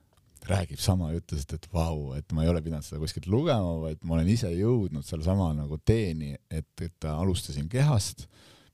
räägib 0.49 0.81
sama 0.81 1.11
juttu, 1.13 1.37
sest 1.37 1.53
et 1.55 1.67
vau, 1.73 2.11
et 2.17 2.33
ma 2.33 2.43
ei 2.43 2.49
ole 2.51 2.63
pidanud 2.65 2.85
seda 2.85 2.99
kuskilt 3.01 3.29
lugema, 3.31 3.75
vaid 3.83 4.01
ma 4.03 4.17
olen 4.17 4.29
ise 4.33 4.49
jõudnud 4.51 5.05
sealsama 5.05 5.51
nagu 5.55 5.77
teeni, 5.85 6.33
et, 6.49 6.71
et 6.81 7.07
alustasin 7.07 7.69
kehast 7.71 8.25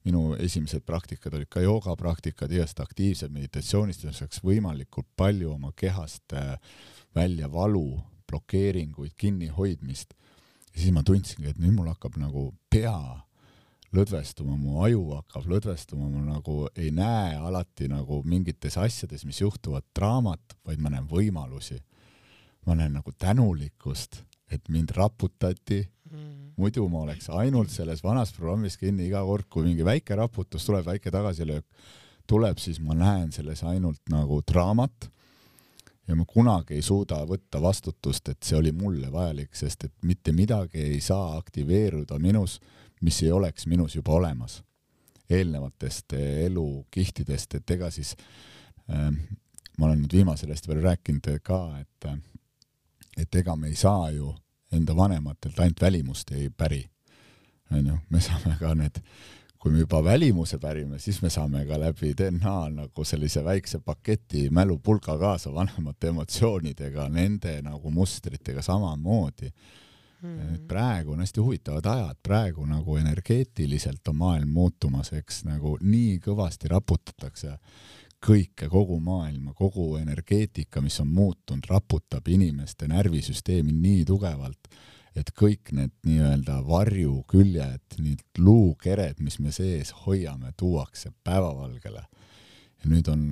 minu 0.07 0.35
esimesed 0.39 0.85
praktikad 0.87 1.35
olid 1.35 1.49
ka 1.51 1.61
joogapraktikad, 1.63 2.51
igast 2.53 2.79
aktiivsed 2.79 3.33
meditatsioonist, 3.33 4.05
et 4.07 4.15
saaks 4.15 4.41
võimalikult 4.45 5.09
palju 5.19 5.51
oma 5.53 5.73
kehast 5.75 6.35
äh, 6.37 6.55
välja 7.15 7.49
valu, 7.51 7.99
blokeeringuid, 8.27 9.15
kinnihoidmist. 9.17 10.13
ja 10.73 10.81
siis 10.81 10.93
ma 10.93 11.03
tundsingi, 11.03 11.49
et 11.51 11.59
nüüd 11.61 11.75
mul 11.75 11.89
hakkab 11.91 12.17
nagu 12.21 12.51
pea 12.69 12.97
lõdvestuma, 13.95 14.57
mu 14.59 14.81
aju 14.85 15.03
hakkab 15.15 15.47
lõdvestuma, 15.49 16.09
ma 16.11 16.23
nagu 16.33 16.67
ei 16.75 16.91
näe 16.91 17.35
alati 17.39 17.87
nagu 17.91 18.21
mingites 18.27 18.77
asjades, 18.77 19.25
mis 19.25 19.41
juhtuvad 19.41 19.85
draamat, 19.95 20.57
vaid 20.67 20.81
ma 20.83 20.91
näen 20.93 21.07
võimalusi. 21.09 21.81
ma 22.67 22.75
näen 22.75 22.97
nagu 22.99 23.13
tänulikkust, 23.15 24.25
et 24.51 24.69
mind 24.69 24.91
raputati. 24.95 25.83
Mm 26.11 26.47
muidu 26.57 26.87
ma 26.89 27.03
oleks 27.05 27.29
ainult 27.33 27.71
selles 27.73 28.01
vanas 28.03 28.33
programmis 28.35 28.77
kinni, 28.81 29.07
iga 29.07 29.21
kord, 29.25 29.47
kui 29.49 29.67
mingi 29.67 29.85
väike 29.85 30.17
raputus 30.17 30.65
tuleb, 30.65 30.85
väike 30.87 31.13
tagasilöök 31.13 31.65
tuleb, 32.27 32.59
siis 32.59 32.81
ma 32.83 32.97
näen 32.97 33.31
selles 33.35 33.63
ainult 33.67 34.01
nagu 34.11 34.41
draamat. 34.47 35.11
Ja 36.07 36.15
ma 36.15 36.23
kunagi 36.27 36.77
ei 36.77 36.83
suuda 36.85 37.19
võtta 37.27 37.59
vastutust, 37.59 38.29
et 38.31 38.39
see 38.47 38.55
oli 38.55 38.71
mulle 38.71 39.09
vajalik, 39.11 39.51
sest 39.55 39.89
et 39.89 39.93
mitte 40.07 40.31
midagi 40.31 40.79
ei 40.79 41.01
saa 41.03 41.35
aktiveeruda 41.35 42.15
minus, 42.23 42.61
mis 43.03 43.19
ei 43.25 43.33
oleks 43.35 43.67
minus 43.67 43.97
juba 43.97 44.15
olemas. 44.15 44.61
Eelnevatest 45.27 46.15
eh, 46.15 46.45
elukihtidest, 46.45 47.57
et 47.59 47.75
ega 47.75 47.91
siis 47.91 48.13
äh, 48.87 49.11
ma 49.11 49.89
olen 49.89 49.99
nüüd 50.05 50.15
viimasel 50.15 50.53
hästi 50.55 50.71
palju 50.71 50.85
rääkinud 50.87 51.27
ka, 51.43 51.59
et 51.81 52.07
et 53.17 53.35
ega 53.35 53.55
me 53.55 53.67
ei 53.67 53.75
saa 53.75 54.11
ju 54.11 54.33
enda 54.71 54.95
vanematelt 54.95 55.59
ainult 55.59 55.81
välimust 55.81 56.31
ei 56.31 56.49
päri. 56.49 56.85
onju, 57.71 57.97
me 58.09 58.19
saame 58.23 58.55
ka 58.59 58.73
need, 58.75 59.01
kui 59.59 59.71
me 59.71 59.79
juba 59.79 59.99
välimuse 60.03 60.59
pärime, 60.59 60.99
siis 60.99 61.21
me 61.21 61.29
saame 61.29 61.65
ka 61.67 61.79
läbi 61.79 62.13
DNA 62.15 62.69
nagu 62.69 63.03
sellise 63.03 63.43
väikse 63.43 63.79
paketi 63.79 64.49
mälupulga 64.49 65.17
kaasa 65.19 65.51
vanemate 65.53 66.07
emotsioonidega, 66.07 67.09
nende 67.09 67.61
nagu 67.61 67.91
mustritega 67.91 68.61
samamoodi 68.61 69.51
Hmm. 70.21 70.57
praegu 70.67 71.11
on 71.11 71.19
hästi 71.19 71.39
huvitavad 71.39 71.85
ajad, 71.85 72.17
praegu 72.23 72.65
nagu 72.65 72.95
energeetiliselt 72.97 74.07
on 74.07 74.15
maailm 74.15 74.49
muutumas, 74.49 75.11
eks 75.13 75.43
nagu 75.45 75.75
nii 75.81 76.15
kõvasti 76.25 76.71
raputatakse 76.71 77.51
kõike, 78.23 78.69
kogu 78.69 78.99
maailma, 79.03 79.53
kogu 79.53 79.95
energeetika, 79.99 80.81
mis 80.81 80.99
on 81.03 81.09
muutunud, 81.13 81.65
raputab 81.69 82.27
inimeste 82.27 82.87
närvisüsteemi 82.89 83.73
nii 83.73 84.05
tugevalt, 84.07 84.69
et 85.17 85.31
kõik 85.37 85.71
need 85.73 85.93
nii-öelda 86.05 86.59
varjuküljed, 86.67 87.99
need 88.01 88.23
luukered, 88.41 89.21
mis 89.23 89.39
me 89.41 89.53
sees 89.55 89.93
hoiame, 90.05 90.53
tuuakse 90.57 91.11
päevavalgele. 91.23 92.03
ja 92.77 92.89
nüüd 92.89 93.07
on 93.09 93.23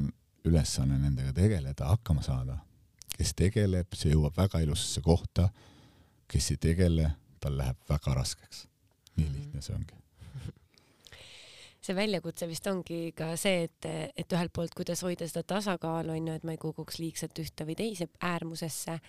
ülesanne 0.46 0.98
nendega 0.98 1.34
tegeleda, 1.34 1.86
hakkama 1.86 2.22
saada. 2.22 2.58
kes 3.18 3.34
tegeleb, 3.34 3.94
see 3.96 4.12
jõuab 4.12 4.38
väga 4.38 4.60
ilusasse 4.60 5.02
kohta, 5.02 5.50
kes 6.28 6.52
ei 6.52 6.58
tegele, 6.58 7.12
tal 7.40 7.58
läheb 7.58 7.78
väga 7.90 8.14
raskeks. 8.14 8.68
nii 9.18 9.30
lihtne 9.30 9.62
see 9.62 9.76
ongi 9.76 10.05
see 11.86 11.96
väljakutse 11.98 12.48
vist 12.50 12.68
ongi 12.70 13.12
ka 13.18 13.34
see, 13.40 13.66
et, 13.68 13.88
et 14.18 14.34
ühelt 14.34 14.54
poolt, 14.56 14.74
kuidas 14.78 15.04
hoida 15.06 15.28
seda 15.30 15.44
tasakaalu, 15.56 16.16
onju, 16.16 16.38
et 16.38 16.48
ma 16.48 16.56
ei 16.56 16.62
kukuks 16.62 17.00
liigselt 17.02 17.38
ühte 17.42 17.68
või 17.68 17.78
teise 17.80 18.10
äärmusesse. 18.22 19.00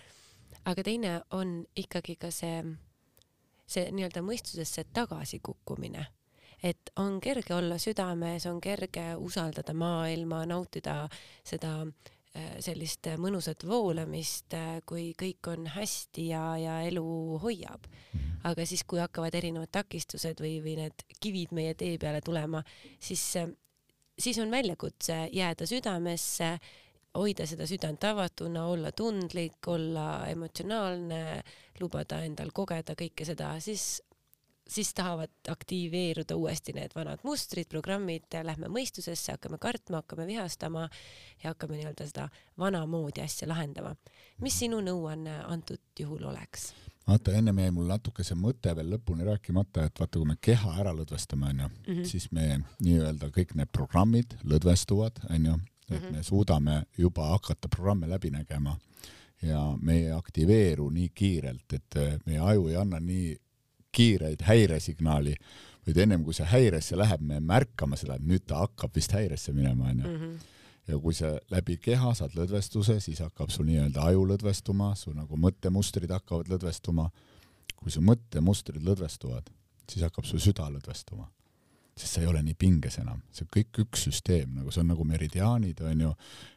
aga 0.65 0.83
teine 0.83 1.21
on 1.31 1.63
ikkagi 1.75 2.15
ka 2.19 2.31
see, 2.31 2.61
see 3.67 3.89
nii-öelda 3.91 4.23
mõistusesse 4.25 4.85
tagasikukkumine. 4.93 6.07
et 6.63 6.89
on 6.97 7.19
kerge 7.21 7.53
olla 7.53 7.77
südames, 7.77 8.45
on 8.45 8.61
kerge 8.61 9.15
usaldada 9.15 9.73
maailma, 9.73 10.45
nautida 10.45 11.07
seda 11.43 11.85
sellist 12.63 13.09
mõnusat 13.21 13.65
voolamist, 13.67 14.53
äh, 14.57 14.79
kui 14.87 15.11
kõik 15.17 15.51
on 15.51 15.67
hästi 15.75 16.29
ja, 16.31 16.43
ja 16.61 16.79
elu 16.87 17.05
hoiab. 17.43 17.87
Aga 18.47 18.65
siis, 18.69 18.83
kui 18.87 19.01
hakkavad 19.01 19.35
erinevad 19.35 19.71
takistused 19.73 20.41
või, 20.43 20.57
või 20.63 20.77
need 20.81 21.05
kivid 21.21 21.53
meie 21.57 21.73
tee 21.77 21.97
peale 22.01 22.21
tulema, 22.21 22.61
siis, 22.99 23.23
siis 24.19 24.39
on 24.43 24.53
väljakutse 24.53 25.25
jääda 25.33 25.67
südamesse, 25.67 26.51
hoida 27.17 27.47
seda 27.49 27.65
südant 27.67 28.03
avatuna, 28.05 28.67
olla 28.69 28.91
tundlik, 28.95 29.59
olla 29.67 30.27
emotsionaalne, 30.29 31.41
lubada 31.81 32.21
endal 32.25 32.53
kogeda 32.55 32.95
kõike 32.97 33.25
seda, 33.25 33.55
siis 33.63 33.97
siis 34.67 34.93
tahavad 34.93 35.31
aktiveeruda 35.49 36.35
uuesti 36.35 36.73
need 36.73 36.95
vanad 36.95 37.23
mustrid, 37.23 37.69
programmid, 37.69 38.27
lähme 38.43 38.69
mõistusesse, 38.71 39.35
hakkame 39.37 39.57
kartma, 39.57 40.01
hakkame 40.01 40.27
vihastama 40.27 40.89
ja 41.43 41.53
hakkame 41.53 41.79
nii-öelda 41.79 42.07
seda 42.07 42.27
vanamoodi 42.59 43.21
asja 43.21 43.47
lahendama. 43.47 43.95
mis 44.41 44.59
sinu 44.59 44.81
nõuanne 44.81 45.41
antud 45.47 45.81
juhul 45.99 46.23
oleks? 46.23 46.73
vaata, 47.07 47.31
ennem 47.31 47.59
jäi 47.59 47.71
mul 47.71 47.87
natuke 47.87 48.23
see 48.23 48.35
mõte 48.35 48.73
veel 48.75 48.91
lõpuni 48.95 49.25
rääkimata, 49.27 49.85
et 49.87 49.99
vaata, 49.99 50.19
kui 50.19 50.27
me 50.27 50.35
keha 50.41 50.73
ära 50.81 50.91
lõdvestame, 50.95 51.53
onju, 51.53 51.69
mhm. 51.87 52.03
siis 52.03 52.31
me 52.31 52.59
nii-öelda 52.83 53.31
kõik 53.35 53.55
need 53.55 53.71
programmid 53.71 54.35
lõdvestuvad, 54.43 55.23
onju, 55.29 55.59
et 55.87 56.01
mm 56.01 56.07
-hmm. 56.07 56.11
me 56.11 56.23
suudame 56.23 56.83
juba 56.97 57.29
hakata 57.31 57.69
programme 57.69 58.07
läbi 58.07 58.29
nägema 58.29 58.77
ja 59.41 59.77
me 59.81 59.97
ei 59.97 60.11
aktiveeru 60.11 60.89
nii 60.89 61.09
kiirelt, 61.09 61.73
et 61.73 61.95
meie 62.25 62.39
aju 62.39 62.67
ei 62.67 62.75
anna 62.75 62.99
nii 62.99 63.37
kiireid 63.97 64.43
häiresignaali, 64.47 65.33
vaid 65.87 66.03
ennem 66.03 66.23
kui 66.25 66.35
see 66.35 66.47
häiresse 66.47 66.97
läheb, 66.99 67.23
me 67.23 67.39
märkame 67.43 67.97
seda, 67.99 68.17
et 68.17 68.27
nüüd 68.27 68.45
ta 68.47 68.63
hakkab 68.65 68.95
vist 68.95 69.15
häiresse 69.15 69.55
minema, 69.55 69.91
onju 69.93 70.13
mhm. 70.13 70.37
Ja 70.87 70.95
kui 71.03 71.11
sa 71.11 71.33
läbi 71.51 71.75
keha 71.83 72.13
saad 72.15 72.31
lõdvestuse, 72.37 73.01
siis 73.03 73.19
hakkab 73.19 73.49
sul 73.51 73.65
nii-öelda 73.67 74.05
aju 74.07 74.21
lõdvestuma, 74.29 74.93
su 74.95 75.11
nagu 75.11 75.35
mõttemustrid 75.35 76.13
hakkavad 76.15 76.47
lõdvestuma. 76.47 77.09
kui 77.77 77.91
su 77.93 78.01
mõttemustrid 78.01 78.81
lõdvestuvad, 78.81 79.51
siis 79.91 80.01
hakkab 80.07 80.25
su 80.25 80.39
süda 80.41 80.65
lõdvestuma, 80.71 81.27
sest 81.95 82.15
sa 82.15 82.21
ei 82.23 82.27
ole 82.27 82.41
nii 82.43 82.55
pinges 82.57 82.97
enam, 82.97 83.19
see 83.31 83.45
on 83.45 83.51
kõik 83.53 83.81
üks 83.83 84.07
süsteem, 84.07 84.55
nagu 84.55 84.71
see 84.73 84.81
on 84.81 84.89
nagu 84.95 85.05
meridiaanid 85.05 85.83
onju, 85.91 86.15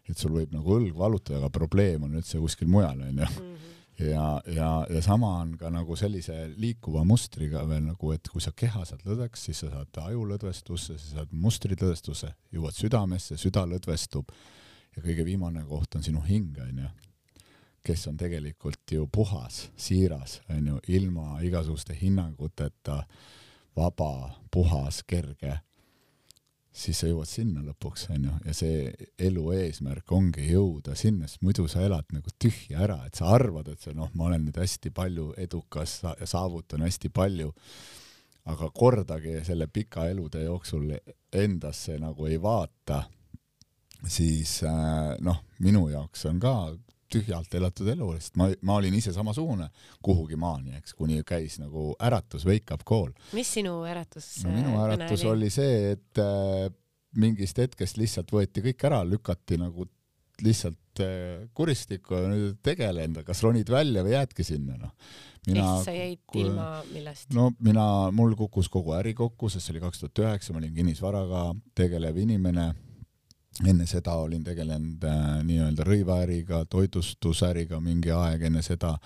et 0.08 0.16
sul 0.16 0.32
võib 0.38 0.54
nagu 0.54 0.78
õlg 0.78 0.96
valutada, 0.96 1.42
aga 1.42 1.50
probleem 1.52 2.06
on 2.06 2.16
üldse 2.22 2.40
kuskil 2.40 2.70
mujal 2.72 3.02
onju 3.02 3.12
mm. 3.12 3.36
-hmm 3.36 3.79
ja, 4.00 4.40
ja, 4.46 4.70
ja 4.90 5.02
sama 5.02 5.30
on 5.40 5.54
ka 5.58 5.70
nagu 5.72 5.96
sellise 5.98 6.48
liikuva 6.56 7.04
mustriga 7.04 7.62
veel 7.68 7.84
nagu, 7.90 8.12
et 8.14 8.28
kui 8.32 8.42
sa 8.42 8.52
keha 8.56 8.84
saad 8.88 9.04
lõdveks, 9.06 9.46
siis 9.48 9.62
sa 9.64 9.70
saad 9.74 10.00
aju 10.06 10.24
lõdvestusse, 10.32 10.96
sa 10.98 11.20
saad 11.20 11.32
mustrid 11.32 11.80
lõdvestusse, 11.80 12.32
jõuad 12.54 12.76
südamesse, 12.76 13.38
süda 13.40 13.66
lõdvestub. 13.68 14.32
Ja 14.96 15.04
kõige 15.04 15.24
viimane 15.26 15.62
koht 15.68 15.94
on 15.94 16.02
sinu 16.02 16.22
hing, 16.26 16.56
onju, 16.58 16.88
kes 17.86 18.08
on 18.10 18.16
tegelikult 18.18 18.90
ju 18.90 19.06
puhas, 19.12 19.68
siiras, 19.78 20.40
onju, 20.50 20.80
ilma 20.90 21.38
igasuguste 21.46 21.94
hinnanguteta, 22.00 23.04
vaba, 23.76 24.32
puhas, 24.50 25.04
kerge 25.06 25.60
siis 26.70 27.00
sa 27.02 27.08
jõuad 27.10 27.28
sinna 27.28 27.62
lõpuks, 27.64 28.06
onju, 28.14 28.36
ja 28.46 28.54
see 28.54 28.90
elu 29.26 29.46
eesmärk 29.56 30.12
ongi 30.14 30.46
jõuda 30.52 30.94
sinna, 30.98 31.28
sest 31.28 31.42
muidu 31.42 31.66
sa 31.70 31.82
elad 31.86 32.06
nagu 32.14 32.30
tühja 32.38 32.84
ära, 32.86 33.00
et 33.06 33.18
sa 33.18 33.32
arvad, 33.34 33.72
et 33.72 33.82
sa 33.82 33.94
noh, 33.96 34.10
ma 34.14 34.28
olen 34.28 34.46
nüüd 34.46 34.60
hästi 34.60 34.92
palju 34.94 35.32
edukas 35.42 35.98
saavutan 36.30 36.86
hästi 36.86 37.10
palju, 37.14 37.50
aga 38.50 38.70
kordagi 38.74 39.40
selle 39.46 39.66
pika 39.68 40.06
elutee 40.10 40.46
jooksul 40.46 40.94
endasse 41.42 41.98
nagu 42.00 42.30
ei 42.30 42.38
vaata, 42.42 43.02
siis 44.06 44.60
äh, 44.64 45.16
noh, 45.20 45.42
minu 45.60 45.88
jaoks 45.90 46.24
on 46.30 46.38
ka 46.40 46.54
tühjalt 47.12 47.54
elatud 47.58 47.88
elu, 47.92 48.10
sest 48.18 48.36
ma, 48.40 48.48
ma 48.66 48.78
olin 48.80 48.96
ise 48.96 49.12
samasugune 49.14 49.68
kuhugi 50.04 50.38
maani, 50.40 50.76
eks, 50.80 50.94
kuni 50.98 51.20
käis 51.26 51.58
nagu 51.60 51.94
äratus, 52.02 52.46
wake 52.48 52.74
up 52.74 52.84
call. 52.88 53.12
mis 53.36 53.50
sinu 53.58 53.80
äratus 53.88 54.28
no 54.46 54.54
minu 54.54 54.74
äh, 54.76 54.84
äratus 54.86 55.24
oli? 55.24 55.32
oli 55.32 55.54
see, 55.54 55.94
et 55.96 56.22
äh, 56.22 56.68
mingist 57.20 57.58
hetkest 57.58 57.98
lihtsalt 58.00 58.30
võeti 58.34 58.62
kõik 58.64 58.86
ära, 58.90 59.02
lükati 59.06 59.58
nagu 59.60 59.88
lihtsalt 60.40 61.02
äh, 61.04 61.48
kuristikku 61.56 62.16
ja 62.16 62.30
nüüd 62.30 62.60
tegele 62.64 63.04
endaga, 63.08 63.30
kas 63.32 63.42
ronid 63.44 63.70
välja 63.72 64.04
või 64.06 64.14
jäädki 64.14 64.46
sinna, 64.46 64.78
noh. 64.80 64.94
mina, 65.48 65.64
ehk 65.64 65.88
sa 65.88 65.96
jäid 65.96 66.38
ilma 66.44 66.68
millest? 66.92 67.32
no 67.36 67.50
mina, 67.64 67.84
mul 68.14 68.36
kukkus 68.38 68.70
kogu 68.72 68.94
äri 68.98 69.16
kokku, 69.18 69.50
sest 69.52 69.66
see 69.66 69.76
oli 69.76 69.82
kaks 69.84 70.04
tuhat 70.04 70.22
üheksa, 70.24 70.54
ma 70.54 70.62
olin 70.62 70.76
kinnisvaraga 70.76 71.48
tegelev 71.76 72.22
inimene 72.22 72.70
enne 73.66 73.86
seda 73.88 74.14
olin 74.22 74.44
tegelenud 74.46 75.04
äh, 75.04 75.28
nii-öelda 75.46 75.84
rõivaäriga, 75.86 76.64
toitlustusäriga 76.70 77.80
mingi 77.82 78.12
aeg 78.14 78.48
enne 78.48 78.62
seda. 78.64 78.96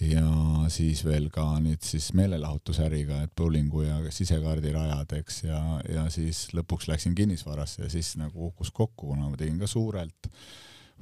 Ja 0.00 0.24
siis 0.72 1.02
veel 1.04 1.26
ka 1.28 1.42
nüüd 1.60 1.82
siis 1.84 2.06
meelelahutusäriga, 2.16 3.18
et 3.26 3.34
bowlingu 3.36 3.82
ja 3.84 3.98
sisekaardirajad, 4.14 5.12
eks, 5.18 5.42
ja, 5.44 5.58
ja 5.92 6.06
siis 6.08 6.46
lõpuks 6.56 6.88
läksin 6.88 7.12
kinnisvarasse 7.18 7.82
ja 7.82 7.90
siis 7.92 8.14
nagu 8.16 8.48
kukkus 8.48 8.70
kokku, 8.72 9.10
kuna 9.10 9.28
ma 9.28 9.36
tegin 9.36 9.58
ka 9.60 9.68
suurelt, 9.68 10.30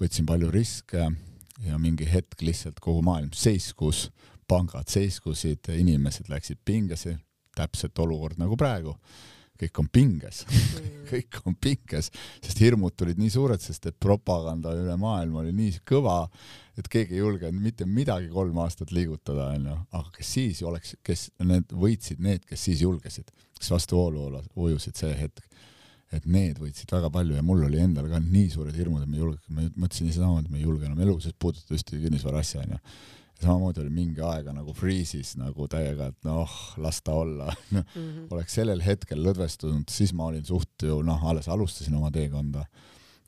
võtsin 0.02 0.26
palju 0.26 0.50
riske 0.50 1.04
ja 1.68 1.78
mingi 1.78 2.08
hetk 2.10 2.42
lihtsalt 2.42 2.82
kogu 2.82 3.04
maailm 3.06 3.30
seiskus, 3.36 4.08
pangad 4.50 4.90
seiskusid, 4.90 5.70
inimesed 5.78 6.32
läksid 6.32 6.64
pingesse, 6.66 7.20
täpselt 7.54 8.02
olukord 8.02 8.40
nagu 8.40 8.58
praegu 8.58 8.96
kõik 9.58 9.80
on 9.82 9.88
pinges. 9.92 10.44
Mm. 10.48 10.86
kõik 11.10 11.40
on 11.48 11.56
pinges, 11.58 12.10
sest 12.44 12.62
hirmud 12.62 12.94
tulid 12.98 13.18
nii 13.20 13.32
suured, 13.32 13.62
sest 13.62 13.88
et 13.90 13.96
propaganda 14.00 14.74
üle 14.76 14.96
maailma 15.00 15.42
oli 15.42 15.54
nii 15.56 15.80
kõva, 15.88 16.20
et 16.78 16.88
keegi 16.90 17.16
ei 17.16 17.22
julgenud 17.22 17.64
mitte 17.64 17.88
midagi 17.88 18.30
kolm 18.32 18.60
aastat 18.62 18.92
liigutada, 18.94 19.50
onju, 19.56 19.76
aga 19.98 20.14
kes 20.14 20.32
siis 20.36 20.62
oleks, 20.66 20.96
kes 21.06 21.28
need 21.48 21.72
võitsid, 21.72 22.22
need, 22.22 22.44
kes 22.48 22.68
siis 22.68 22.84
julgesid, 22.84 23.32
kes 23.58 23.72
vastu 23.74 23.98
voolu 23.98 24.42
ujusid 24.54 25.00
see 25.00 25.14
hetk, 25.18 25.44
et 26.14 26.24
need 26.24 26.60
võitsid 26.60 26.92
väga 26.92 27.10
palju. 27.12 27.36
Ja 27.36 27.44
mul 27.44 27.66
oli 27.66 27.80
endal 27.82 28.08
ka 28.08 28.20
nii 28.22 28.48
suured 28.52 28.76
hirmud, 28.76 29.04
et 29.04 29.10
ma 29.10 29.18
ei 29.18 29.24
julge, 29.24 29.40
ma 29.52 29.66
mõtlesin 29.74 30.12
samamoodi, 30.14 30.48
et 30.48 30.54
ma 30.54 30.60
ei 30.60 30.64
julge 30.68 30.88
enam 30.88 31.02
elu 31.04 31.18
sees 31.24 31.36
puudutada 31.36 31.76
ühtegi 31.76 32.04
kinnisvara 32.06 32.44
asja, 32.44 32.64
onju 32.64 32.80
samamoodi 33.42 33.80
oli 33.80 33.90
mingi 33.90 34.22
aega 34.24 34.52
nagu 34.52 34.72
freeze'is 34.74 35.36
nagu 35.38 35.68
täiega, 35.70 36.10
et 36.10 36.26
noh, 36.26 36.54
las 36.82 37.00
ta 37.04 37.14
olla 37.14 37.46
mm. 37.70 37.78
-hmm. 37.78 38.26
oleks 38.34 38.54
sellel 38.58 38.82
hetkel 38.82 39.22
lõdvestunud, 39.24 39.90
siis 39.90 40.12
ma 40.12 40.26
olin 40.32 40.44
suht 40.44 40.82
ju 40.82 41.02
noh, 41.02 41.24
alles 41.24 41.48
alustasin 41.48 41.94
oma 41.94 42.10
teekonda. 42.10 42.64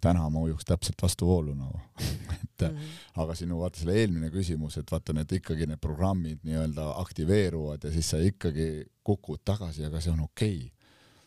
täna 0.00 0.28
ma 0.30 0.40
ujuks 0.40 0.64
täpselt 0.64 1.02
vastu 1.02 1.26
voolu 1.26 1.54
nagu 1.54 1.80
et 2.42 2.60
mm 2.60 2.76
-hmm. 2.76 3.22
aga 3.22 3.34
sinu 3.34 3.58
vaata 3.60 3.78
selle 3.78 3.94
eelmine 4.00 4.30
küsimus, 4.30 4.78
et 4.78 4.90
vaata 4.90 5.12
need 5.12 5.32
ikkagi 5.32 5.66
need 5.66 5.80
programmid 5.80 6.38
nii-öelda 6.42 6.94
aktiveeruvad 7.00 7.84
ja 7.84 7.92
siis 7.92 8.10
sa 8.10 8.18
ikkagi 8.18 8.84
kukud 9.04 9.40
tagasi, 9.44 9.84
aga 9.84 10.00
see 10.00 10.12
on 10.12 10.20
okei 10.20 10.56
okay. 10.56 10.70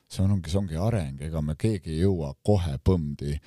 see 0.09 0.25
on, 0.25 0.31
ongi, 0.31 0.49
see 0.49 0.59
ongi 0.59 0.75
areng, 0.75 1.21
ega 1.21 1.41
me 1.41 1.55
keegi 1.55 1.91
ei 1.91 2.01
jõua 2.01 2.33
kohe 2.43 2.77
põmdi 2.89 3.39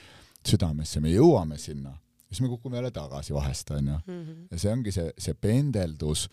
südamesse, 0.46 1.00
me 1.00 1.10
jõuame 1.10 1.58
sinna 1.58 1.98
siis 2.28 2.40
me 2.40 2.48
kukume 2.48 2.76
jälle 2.76 2.90
tagasi 2.90 3.34
vahest, 3.34 3.70
onju. 3.70 3.98
Mhm. 4.06 4.44
ja 4.50 4.58
see 4.58 4.72
ongi 4.72 4.92
see, 4.92 5.12
see 5.18 5.34
pendeldus 5.34 6.26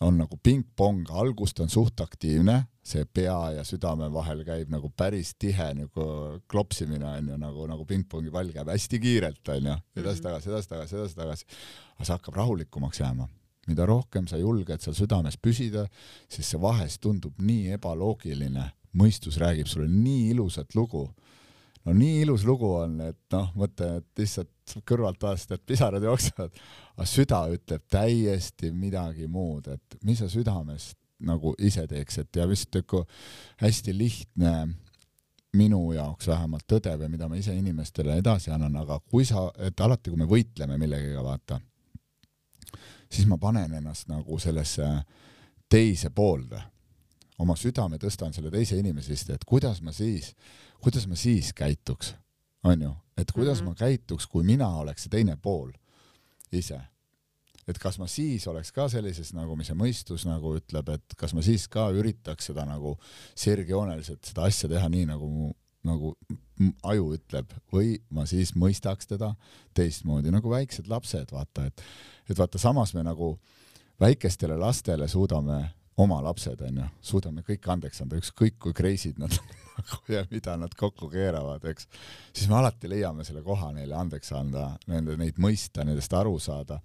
on 0.00 0.16
nagu 0.16 0.36
pingpong, 0.42 1.04
algust 1.12 1.60
on 1.60 1.68
suht 1.68 2.00
aktiivne, 2.00 2.62
see 2.82 3.04
pea 3.04 3.36
ja 3.58 3.64
südame 3.68 4.08
vahel 4.12 4.40
käib 4.46 4.70
nagu 4.72 4.88
päris 4.96 5.34
tihe 5.38 5.66
nagu 5.76 6.06
klopsimine 6.48 7.04
onju, 7.18 7.36
nagu, 7.40 7.66
nagu 7.68 7.84
pingpongi 7.86 8.32
pall 8.32 8.52
käib 8.54 8.72
hästi 8.72 9.00
kiirelt 9.02 9.52
onju, 9.56 9.76
edasi-tagasi, 10.00 10.48
mhm. 10.48 10.54
edasi-tagasi, 10.54 10.96
edasi-tagasi. 10.96 11.60
aga 11.98 12.08
see 12.08 12.16
hakkab 12.16 12.40
rahulikumaks 12.40 13.00
jääma. 13.00 13.28
mida 13.68 13.84
rohkem 13.86 14.26
sa 14.26 14.38
julged 14.40 14.80
seal 14.82 14.96
südames 14.96 15.36
püsida, 15.36 15.84
siis 16.32 16.48
see 16.48 16.58
vahest 16.60 17.00
tundub 17.04 17.36
nii 17.38 17.76
ebaloogiline, 17.76 18.64
mõistus 18.96 19.36
räägib 19.38 19.68
sulle 19.68 19.86
nii 19.86 20.30
ilusat 20.32 20.74
lugu 20.74 21.04
no 21.84 21.94
nii 21.96 22.20
ilus 22.24 22.44
lugu 22.48 22.68
on, 22.82 22.98
et 23.08 23.20
noh, 23.34 23.50
mõtle, 23.58 23.90
et 24.00 24.22
lihtsalt 24.22 24.76
kõrvalt 24.86 25.22
vaadates 25.22 25.48
tead 25.48 25.62
pisarad 25.66 26.04
jooksevad, 26.04 26.58
aga 26.96 27.08
süda 27.08 27.40
ütleb 27.54 27.86
täiesti 27.90 28.72
midagi 28.74 29.28
muud, 29.30 29.70
et 29.72 29.98
mis 30.04 30.20
sa 30.20 30.28
südamest 30.30 30.98
nagu 31.26 31.54
ise 31.60 31.86
teeks, 31.88 32.20
et 32.22 32.36
ja 32.36 32.46
vist 32.48 32.72
nagu 32.76 33.04
hästi 33.60 33.96
lihtne 33.96 34.54
minu 35.56 35.80
jaoks 35.92 36.28
vähemalt 36.30 36.66
tõde 36.70 36.92
või 36.98 37.10
mida 37.10 37.28
ma 37.28 37.38
ise 37.38 37.54
inimestele 37.56 38.20
edasi 38.20 38.52
annan, 38.54 38.76
aga 38.80 39.00
kui 39.00 39.26
sa, 39.26 39.48
et 39.58 39.80
alati, 39.80 40.12
kui 40.12 40.20
me 40.20 40.28
võitleme 40.30 40.78
millegagi, 40.78 41.16
vaata, 41.24 41.58
siis 43.10 43.26
ma 43.26 43.38
panen 43.40 43.74
ennast 43.80 44.08
nagu 44.08 44.38
sellesse 44.38 44.86
teise 45.70 46.10
poolde. 46.10 46.62
oma 47.40 47.54
südame 47.56 47.96
tõstan 47.96 48.34
selle 48.36 48.50
teise 48.52 48.76
inimese 48.76 49.14
sisse, 49.14 49.32
et 49.32 49.44
kuidas 49.48 49.78
ma 49.80 49.92
siis, 49.96 50.34
kuidas 50.80 51.06
ma 51.08 51.16
siis 51.18 51.52
käituks, 51.56 52.14
onju, 52.64 52.94
et 53.16 53.32
kuidas 53.32 53.60
mm 53.60 53.66
-hmm. 53.66 53.70
ma 53.70 53.74
käituks, 53.74 54.26
kui 54.26 54.44
mina 54.44 54.68
oleks 54.68 55.02
see 55.02 55.10
teine 55.10 55.36
pool 55.36 55.72
ise? 56.52 56.80
Et 57.68 57.78
kas 57.78 57.98
ma 57.98 58.06
siis 58.06 58.46
oleks 58.48 58.72
ka 58.72 58.88
sellises 58.88 59.32
nagu, 59.32 59.56
mis 59.56 59.68
see 59.70 59.76
mõistus 59.76 60.26
nagu 60.26 60.56
ütleb, 60.56 60.88
et 60.88 61.14
kas 61.16 61.34
ma 61.34 61.42
siis 61.42 61.68
ka 61.68 61.90
üritaks 61.90 62.46
seda 62.50 62.64
nagu 62.66 62.96
sirgjooneliselt 63.34 64.24
seda 64.24 64.42
asja 64.48 64.68
teha 64.68 64.88
nii, 64.88 65.06
nagu 65.06 65.54
nagu 65.86 66.16
aju 66.82 67.12
ütleb? 67.14 67.52
Või 67.72 67.94
ma 68.10 68.26
siis 68.26 68.54
mõistaks 68.58 69.06
teda 69.06 69.34
teistmoodi 69.74 70.30
nagu 70.30 70.50
väiksed 70.50 70.88
lapsed, 70.88 71.32
vaata, 71.32 71.66
et 71.66 71.82
et 72.30 72.38
vaata, 72.38 72.58
samas 72.58 72.94
me 72.94 73.02
nagu 73.02 73.38
väikestele 74.00 74.56
lastele 74.56 75.08
suudame 75.08 75.74
oma 76.00 76.20
lapsed 76.24 76.60
onju, 76.66 76.88
suudame 77.04 77.44
kõik 77.46 77.68
andeks 77.72 78.02
anda, 78.04 78.18
ükskõik 78.20 78.58
kui 78.62 78.76
crazy'd 78.76 79.20
nad 79.20 79.34
nagu 79.80 80.12
ja 80.12 80.24
mida 80.30 80.56
nad 80.60 80.74
kokku 80.76 81.08
keeravad, 81.12 81.64
eks, 81.70 81.88
siis 82.32 82.50
me 82.50 82.58
alati 82.58 82.90
leiame 82.90 83.24
selle 83.24 83.44
koha 83.46 83.72
neile 83.76 83.96
andeks 83.96 84.32
anda, 84.36 84.74
nende, 84.90 85.16
neid 85.20 85.40
mõista, 85.40 85.86
nendest 85.86 86.14
aru 86.16 86.38
saada 86.42 86.80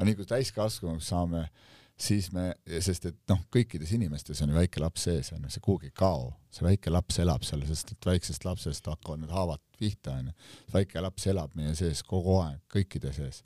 aga 0.00 0.08
nii 0.08 0.16
kui 0.16 0.28
täiskasvanuks 0.28 1.10
saame, 1.12 1.42
siis 2.00 2.30
me, 2.32 2.46
sest 2.80 3.04
et 3.10 3.18
noh, 3.28 3.42
kõikides 3.52 3.90
inimestes 3.92 4.40
on 4.40 4.48
ju 4.48 4.56
väike 4.56 4.80
laps 4.80 5.04
sees, 5.04 5.28
onju, 5.36 5.50
see 5.52 5.64
kuhugi 5.64 5.90
ei 5.90 5.96
kao, 6.00 6.30
see 6.48 6.64
väike 6.64 6.92
laps 6.92 7.20
elab 7.20 7.44
seal, 7.44 7.66
sest 7.68 7.92
et 7.92 8.08
väiksest 8.08 8.46
lapsest 8.48 8.88
hakkavad 8.88 9.20
need 9.20 9.34
haavad 9.34 9.60
pihta, 9.76 10.16
onju. 10.22 10.32
väike 10.72 11.04
laps 11.04 11.28
elab 11.28 11.52
meie 11.58 11.74
sees 11.76 12.00
kogu 12.08 12.38
aeg, 12.40 12.62
kõikide 12.72 13.12
sees. 13.12 13.42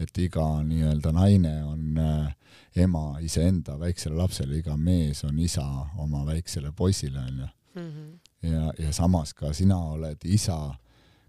Et 0.00 0.18
iga 0.18 0.44
nii-öelda 0.66 1.12
naine 1.14 1.54
on 1.64 1.98
äh, 1.98 2.34
ema 2.76 3.18
iseenda 3.22 3.78
väiksele 3.78 4.16
lapsele, 4.18 4.58
iga 4.58 4.76
mees 4.76 5.24
on 5.24 5.38
isa 5.38 5.64
oma 6.02 6.24
väiksele 6.26 6.72
poisile, 6.76 7.18
onju. 7.18 7.50
Mhm. 7.74 8.10
ja, 8.42 8.72
ja 8.78 8.92
samas 8.92 9.32
ka 9.34 9.52
sina 9.52 9.78
oled 9.78 10.22
isa 10.24 10.74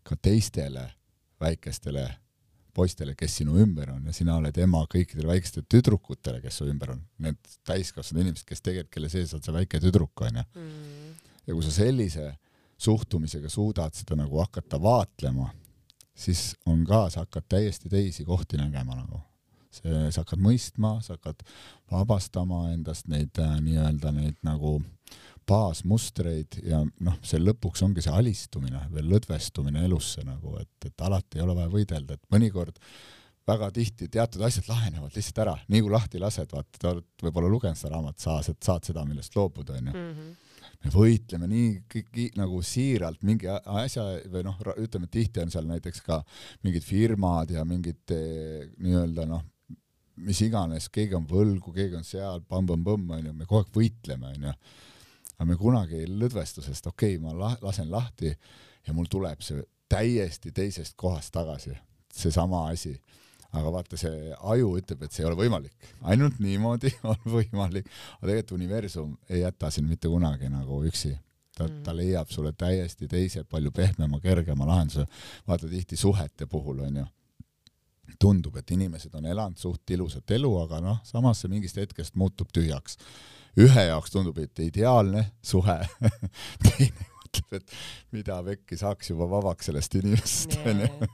ka 0.03 0.15
teistele 0.15 0.91
väikestele 1.41 2.05
poistele, 2.75 3.15
kes 3.17 3.37
sinu 3.39 3.55
ümber 3.61 3.89
on 3.93 4.05
ja 4.09 4.13
sina 4.13 4.35
oled 4.37 4.57
ema 4.61 4.83
kõikidele 4.91 5.29
väikestele 5.31 5.65
tüdrukutele, 5.71 6.41
kes 6.43 6.59
su 6.59 6.67
ümber 6.69 6.91
on, 6.93 7.01
need 7.23 7.39
täiskasvanud 7.67 8.25
inimesed, 8.25 8.45
kes 8.49 8.61
tegelikult, 8.61 8.93
kelle 8.93 9.11
sees 9.11 9.33
on 9.33 9.43
see 9.45 9.55
väike 9.55 9.79
tüdruk 9.83 10.25
onju 10.27 10.43
mm.. 10.43 11.13
ja 11.47 11.55
kui 11.55 11.63
sa 11.65 11.71
sellise 11.73 12.27
suhtumisega 12.77 13.49
suudad 13.49 13.95
seda 13.95 14.17
nagu 14.19 14.41
hakata 14.43 14.79
vaatlema, 14.81 15.47
siis 16.15 16.55
on 16.65 16.83
ka, 16.87 17.05
sa 17.09 17.25
hakkad 17.25 17.47
täiesti 17.49 17.91
teisi 17.91 18.25
kohti 18.25 18.57
nägema 18.57 18.95
nagu. 18.95 19.21
see, 19.75 20.05
sa 20.07 20.23
hakkad 20.23 20.39
mõistma, 20.39 21.01
sa 21.03 21.17
hakkad 21.17 21.41
vabastama 21.91 22.69
endast 22.71 23.09
neid 23.11 23.35
äh, 23.43 23.57
nii-öelda 23.59 24.13
neid 24.15 24.37
nagu 24.47 24.77
baasmustreid 25.45 26.61
ja 26.63 26.79
noh, 27.03 27.17
see 27.25 27.41
lõpuks 27.41 27.83
ongi 27.83 28.05
see 28.05 28.13
alistumine 28.15 28.85
või 28.93 29.03
lõdvestumine 29.11 29.83
elusse 29.85 30.23
nagu, 30.25 30.55
et, 30.61 30.87
et 30.87 31.03
alati 31.05 31.39
ei 31.39 31.43
ole 31.43 31.57
vaja 31.59 31.73
võidelda, 31.73 32.15
et 32.15 32.31
mõnikord 32.33 32.79
väga 33.45 33.69
tihti 33.75 34.07
teatud 34.09 34.41
asjad 34.47 34.71
lahenevad 34.71 35.13
lihtsalt 35.13 35.43
ära, 35.43 35.57
nii 35.69 35.83
kui 35.85 35.93
lahti 35.93 36.23
lased, 36.23 36.49
vaata, 36.55 36.79
te 36.79 36.89
olete 36.89 37.27
võib-olla 37.27 37.51
lugenud 37.51 37.77
seda 37.77 37.93
raamatut, 37.93 38.23
sa 38.23 38.39
saad 38.41 38.87
seda, 38.87 39.05
millest 39.05 39.35
loobuda, 39.37 39.77
onju 39.77 39.91
mhm. 39.91 40.33
Me 40.83 40.91
võitleme 40.93 41.49
nii 41.51 41.69
kõik 41.91 42.37
nagu 42.39 42.61
siiralt 42.65 43.23
mingi 43.27 43.49
asja 43.49 44.05
või 44.31 44.45
noh, 44.47 44.57
ütleme, 44.81 45.09
tihti 45.11 45.43
on 45.43 45.53
seal 45.53 45.67
näiteks 45.69 46.01
ka 46.05 46.21
mingid 46.65 46.85
firmad 46.85 47.53
ja 47.55 47.65
mingid 47.67 48.15
eh, 48.15 48.65
nii-öelda 48.77 49.27
noh, 49.29 49.45
mis 50.25 50.41
iganes, 50.45 50.89
keegi 50.93 51.15
on 51.17 51.25
võlgu, 51.27 51.73
keegi 51.75 51.97
on 51.99 52.05
seal, 52.07 52.43
pamm-pamm-pamm 52.47 53.17
onju, 53.19 53.33
me 53.35 53.47
kogu 53.47 53.63
aeg 53.63 53.79
võitleme 53.79 54.33
onju 54.33 54.53
aga 55.35 55.47
me 55.49 55.57
kunagi 55.59 55.99
ei 55.99 56.07
lõdvestu, 56.09 56.63
sest 56.63 56.87
okei 56.87 57.17
okay,, 57.17 57.23
ma 57.23 57.35
la 57.35 57.51
lasen 57.63 57.89
lahti 57.91 58.31
ja 58.87 58.93
mul 58.95 59.09
tuleb 59.11 59.43
see 59.43 59.63
täiesti 59.91 60.51
teisest 60.55 60.95
kohast 60.97 61.33
tagasi, 61.35 61.75
seesama 62.13 62.65
asi. 62.71 62.95
Aga 63.55 63.71
vaata, 63.73 63.99
see 63.99 64.33
aju 64.53 64.71
ütleb, 64.79 65.05
et 65.05 65.15
see 65.15 65.23
ei 65.23 65.29
ole 65.29 65.37
võimalik, 65.39 65.91
ainult 66.11 66.39
niimoodi 66.43 66.91
on 67.11 67.19
võimalik, 67.25 67.89
aga 68.19 68.29
tegelikult 68.29 68.55
universum 68.57 69.13
ei 69.29 69.43
jäta 69.43 69.71
sind 69.73 69.91
mitte 69.91 70.11
kunagi 70.11 70.51
nagu 70.51 70.81
üksi 70.89 71.13
ta, 71.55 71.67
ta 71.67 71.93
mm. 71.93 71.97
leiab 71.99 72.31
sulle 72.33 72.53
täiesti 72.57 73.07
teise, 73.11 73.45
palju 73.49 73.71
pehmema, 73.75 74.19
kergema 74.23 74.67
lahenduse. 74.67 75.05
vaata 75.47 75.69
tihti 75.71 75.97
suhete 75.99 76.49
puhul 76.51 76.83
onju, 76.89 77.05
tundub, 78.19 78.57
et 78.59 78.71
inimesed 78.71 79.15
on 79.15 79.25
elanud 79.25 79.59
suht 79.59 79.95
ilusat 79.95 80.35
elu, 80.37 80.51
aga 80.65 80.81
noh, 80.83 81.01
samas 81.07 81.41
see 81.41 81.51
mingist 81.51 81.79
hetkest 81.81 82.15
muutub 82.19 82.51
tühjaks 82.53 82.99
ühe 83.55 83.87
jaoks 83.87 84.11
tundub, 84.11 84.37
et 84.43 84.59
ideaalne 84.59 85.29
suhe 85.43 85.77
teine 86.65 87.14
mõtleb, 87.35 87.55
et 87.59 87.71
mida 88.15 88.37
pekki 88.43 88.77
saaks 88.79 89.09
juba 89.11 89.27
vabaks 89.29 89.69
sellest 89.69 89.95
inimesest 89.99 90.57
onju. 90.65 91.09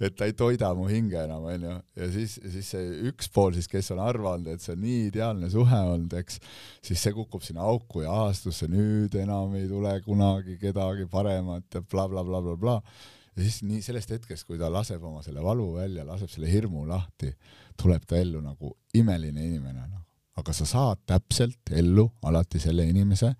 Et 0.00 0.16
ta 0.16 0.26
ei 0.28 0.34
toida 0.36 0.72
mu 0.76 0.86
hinge 0.88 1.18
enam 1.24 1.44
onju. 1.44 1.76
Ja 1.96 2.08
siis, 2.12 2.38
siis 2.52 2.70
see 2.74 3.10
üks 3.10 3.28
pool 3.32 3.54
siis, 3.56 3.68
kes 3.68 3.90
on 3.94 4.00
arvanud, 4.04 4.48
et 4.52 4.62
see 4.62 4.74
on 4.76 4.82
nii 4.82 5.06
ideaalne 5.10 5.50
suhe 5.52 5.82
olnud, 5.92 6.12
eks, 6.20 6.40
siis 6.84 7.02
see 7.02 7.14
kukub 7.16 7.44
sinna 7.44 7.64
auku 7.66 8.04
ja 8.04 8.12
ahastusse, 8.12 8.68
nüüd 8.68 9.14
enam 9.20 9.54
ei 9.56 9.68
tule 9.68 9.94
kunagi 10.04 10.58
kedagi 10.60 11.06
paremat 11.10 11.78
ja 11.78 11.82
blablabla 11.82 12.42
bla, 12.42 12.56
bla, 12.56 12.56
bla, 12.56 12.80
bla. 12.80 13.12
ja 13.36 13.44
siis 13.44 13.62
nii 13.66 13.82
sellest 13.84 14.12
hetkest, 14.16 14.46
kui 14.48 14.58
ta 14.60 14.70
laseb 14.72 15.02
oma 15.04 15.22
selle 15.24 15.44
valu 15.44 15.72
välja, 15.76 16.06
laseb 16.08 16.30
selle 16.32 16.50
hirmu 16.50 16.86
lahti, 16.88 17.32
tuleb 17.76 18.04
ta 18.08 18.18
ellu 18.20 18.42
nagu 18.44 18.76
imeline 18.96 19.44
inimene 19.52 19.86
noh. 19.86 20.02
Aga 20.36 20.52
sa 20.52 20.66
saad 20.68 20.98
täpselt 21.08 21.70
ellu 21.72 22.10
alati 22.28 22.60
selle 22.60 22.84
inimese, 22.84 23.30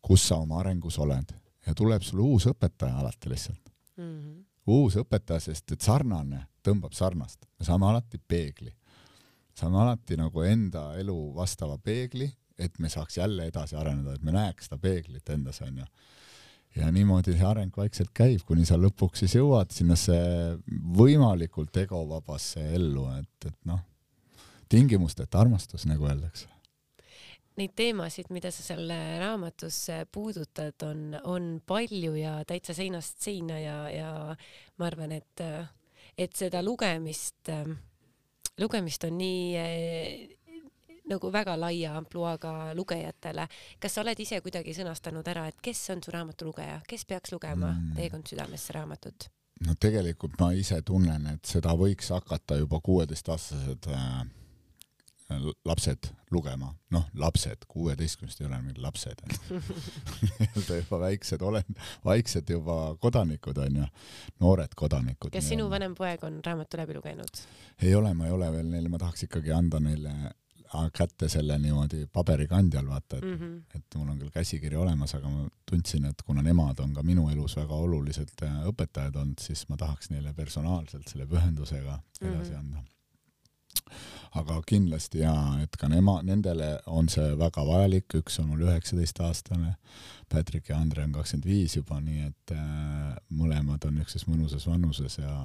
kus 0.00 0.22
sa 0.30 0.38
oma 0.40 0.62
arengus 0.62 0.96
oled 1.04 1.34
ja 1.66 1.74
tuleb 1.74 2.02
sulle 2.02 2.24
uus 2.24 2.48
õpetaja 2.50 2.98
alati 3.00 3.30
lihtsalt 3.32 3.72
mm. 3.96 4.04
-hmm. 4.04 4.44
uus 4.66 4.96
õpetaja, 5.00 5.40
sest 5.40 5.72
et 5.72 5.80
sarnane 5.80 6.46
tõmbab 6.64 6.92
sarnast, 6.96 7.46
me 7.58 7.66
saame 7.66 7.86
alati 7.86 8.18
peegli, 8.18 8.72
saame 9.54 9.80
alati 9.82 10.16
nagu 10.16 10.42
enda 10.42 10.94
elu 10.98 11.18
vastava 11.36 11.78
peegli, 11.78 12.30
et 12.58 12.78
me 12.78 12.88
saaks 12.88 13.16
jälle 13.16 13.46
edasi 13.46 13.76
areneda, 13.76 14.14
et 14.14 14.22
me 14.22 14.32
näeks 14.32 14.68
seda 14.68 14.78
peeglit 14.78 15.28
endas 15.30 15.60
onju 15.60 15.84
ja 16.76 16.90
niimoodi 16.90 17.32
see 17.32 17.46
areng 17.46 17.76
vaikselt 17.76 18.10
käib, 18.14 18.42
kuni 18.46 18.64
sa 18.66 18.78
lõpuks 18.78 19.22
siis 19.22 19.34
jõuad 19.34 19.70
sinnasse 19.70 20.14
võimalikult 20.96 21.76
egovabasse 21.76 22.64
ellu, 22.74 23.06
et, 23.18 23.50
et 23.50 23.58
noh 23.64 23.82
tingimusteta 24.68 25.38
armastus, 25.38 25.86
nagu 25.86 26.08
öeldakse. 26.08 26.48
Neid 27.54 27.70
teemasid, 27.78 28.32
mida 28.34 28.50
sa 28.50 28.64
seal 28.66 28.88
raamatus 29.20 29.76
puudutad, 30.12 30.74
on, 30.82 31.14
on 31.30 31.44
palju 31.66 32.16
ja 32.18 32.40
täitsa 32.48 32.74
seinast 32.74 33.22
seina 33.22 33.60
ja, 33.62 33.76
ja 33.94 34.12
ma 34.78 34.88
arvan, 34.88 35.14
et, 35.14 35.42
et 36.18 36.34
seda 36.34 36.64
lugemist, 36.66 37.52
lugemist 38.58 39.06
on 39.06 39.20
nii 39.22 40.32
nagu 41.10 41.32
väga 41.32 41.54
laia 41.60 41.96
ampluaaga 41.98 42.74
lugejatele. 42.74 43.46
kas 43.80 43.94
sa 43.94 44.02
oled 44.02 44.20
ise 44.20 44.40
kuidagi 44.40 44.74
sõnastanud 44.76 45.26
ära, 45.28 45.46
et 45.48 45.60
kes 45.62 45.82
on 45.94 46.02
su 46.02 46.12
raamatu 46.14 46.48
lugeja, 46.48 46.80
kes 46.88 47.04
peaks 47.04 47.32
lugema 47.32 47.72
mm. 47.72 47.96
Teekond 47.98 48.30
südamesse 48.30 48.72
raamatut? 48.76 49.28
no 49.66 49.74
tegelikult 49.80 50.38
ma 50.40 50.52
ise 50.56 50.80
tunnen, 50.82 51.26
et 51.34 51.44
seda 51.46 51.74
võiks 51.78 52.10
hakata 52.14 52.58
juba 52.58 52.80
kuueteistaastased 52.84 53.90
äh, 53.92 54.24
lapsed 55.64 56.10
lugema, 56.34 56.70
noh, 56.94 57.06
lapsed, 57.20 57.66
kuueteistkümnest 57.70 58.40
ei 58.40 58.46
ole 58.48 58.60
mingid 58.62 58.80
lapsed 58.82 59.24
nii-öelda 60.24 60.78
juba 60.80 61.00
väiksed 61.06 61.42
olend, 61.42 61.82
vaiksed 62.04 62.50
juba 62.50 62.78
kodanikud 63.00 63.58
onju, 63.66 63.88
noored 64.44 64.74
kodanikud. 64.76 65.34
kas 65.34 65.50
sinu 65.54 65.68
vanem 65.70 65.94
poeg 65.98 66.24
on 66.26 66.40
raamatu 66.46 66.80
läbi 66.80 66.98
lugenud? 66.98 67.44
ei 67.82 67.94
ole, 67.94 68.14
ma 68.14 68.30
ei 68.30 68.34
ole 68.38 68.52
veel 68.52 68.72
neile, 68.72 68.88
ma 68.92 69.02
tahaks 69.02 69.28
ikkagi 69.28 69.54
anda 69.54 69.82
neile 69.82 70.14
kätte 70.94 71.28
selle 71.28 71.58
niimoodi 71.58 72.06
paberikandjal 72.12 72.88
vaata, 72.88 73.16
et 73.16 73.24
mm, 73.24 73.34
-hmm. 73.34 73.76
et 73.78 73.96
mul 73.96 74.08
on 74.08 74.18
küll 74.18 74.30
käsikiri 74.34 74.76
olemas, 74.76 75.14
aga 75.14 75.28
ma 75.28 75.48
tundsin, 75.70 76.04
et 76.04 76.22
kuna 76.26 76.42
nemad 76.42 76.78
on 76.78 76.94
ka 76.94 77.02
minu 77.02 77.28
elus 77.30 77.56
väga 77.56 77.74
olulised 77.74 78.42
äh, 78.42 78.56
õpetajad 78.70 79.16
olnud, 79.16 79.38
siis 79.40 79.68
ma 79.68 79.76
tahaks 79.76 80.10
neile 80.10 80.32
personaalselt 80.34 81.08
selle 81.08 81.26
pühendusega 81.26 81.98
edasi 82.20 82.50
mm 82.50 82.56
-hmm. 82.56 82.58
anda 82.58 82.93
aga 84.34 84.58
kindlasti 84.66 85.22
jaa, 85.22 85.60
et 85.62 85.76
ka 85.78 85.88
nema, 85.90 86.18
nendele 86.26 86.74
on 86.90 87.08
see 87.12 87.34
väga 87.38 87.64
vajalik, 87.66 88.16
üks 88.20 88.40
on 88.42 88.50
mul 88.50 88.64
üheksateistaastane, 88.66 89.76
Patrick 90.30 90.70
ja 90.72 90.80
Andre 90.80 91.04
on 91.06 91.14
kakskümmend 91.14 91.46
viis 91.46 91.76
juba, 91.76 92.00
nii 92.02 92.26
et 92.26 92.54
äh, 92.56 93.14
mõlemad 93.36 93.86
on 93.86 94.00
niisuguses 94.00 94.28
mõnusas 94.30 94.66
vanuses 94.70 95.20
ja 95.20 95.36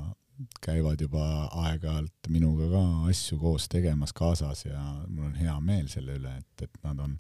käivad 0.64 1.02
juba 1.02 1.24
aeg-ajalt 1.66 2.30
minuga 2.32 2.70
ka 2.72 2.84
asju 3.12 3.40
koos 3.42 3.68
tegemas 3.72 4.14
kaasas 4.16 4.66
ja 4.66 4.80
mul 5.08 5.28
on 5.30 5.36
hea 5.36 5.56
meel 5.60 5.90
selle 5.92 6.16
üle, 6.16 6.38
et, 6.40 6.64
et 6.64 6.84
nad 6.86 7.00
on 7.04 7.18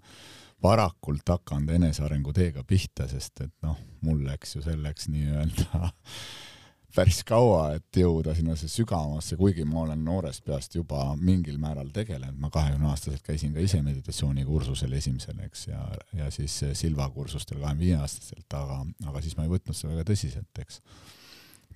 varakult 0.63 1.28
hakanud 1.28 1.72
enesearengu 1.76 2.34
teega 2.36 2.63
pihta, 2.67 3.07
sest 3.11 3.43
et 3.45 3.53
noh, 3.63 3.78
mul 4.03 4.24
läks 4.28 4.55
ju 4.55 4.63
selleks 4.63 5.09
nii-öelda 5.11 5.91
päris 6.96 7.22
kaua, 7.28 7.76
et 7.78 8.00
jõuda 8.02 8.34
sinna 8.38 8.56
sügavamasse, 8.60 9.38
kuigi 9.40 9.66
ma 9.68 9.84
olen 9.84 10.02
noorest 10.06 10.44
peast 10.46 10.76
juba 10.76 11.04
mingil 11.20 11.60
määral 11.62 11.92
tegelenud, 11.94 12.40
ma 12.42 12.50
kahekümne 12.54 12.90
aastaselt 12.90 13.24
käisin 13.26 13.54
ka 13.54 13.62
ise 13.64 13.82
meditatsioonikursusel 13.86 14.96
esimesel, 14.98 15.38
eks, 15.46 15.68
ja, 15.70 15.84
ja 16.18 16.32
siis 16.34 16.58
Silva 16.80 17.10
kursustel 17.14 17.62
kahekümne 17.62 17.86
viie 17.86 18.00
aastaselt, 18.00 18.48
aga, 18.58 18.82
aga 19.12 19.22
siis 19.26 19.38
ma 19.38 19.46
ei 19.46 19.54
võtnud 19.54 19.78
seda 19.78 19.94
väga 19.94 20.10
tõsiselt, 20.10 20.64
eks. 20.66 20.82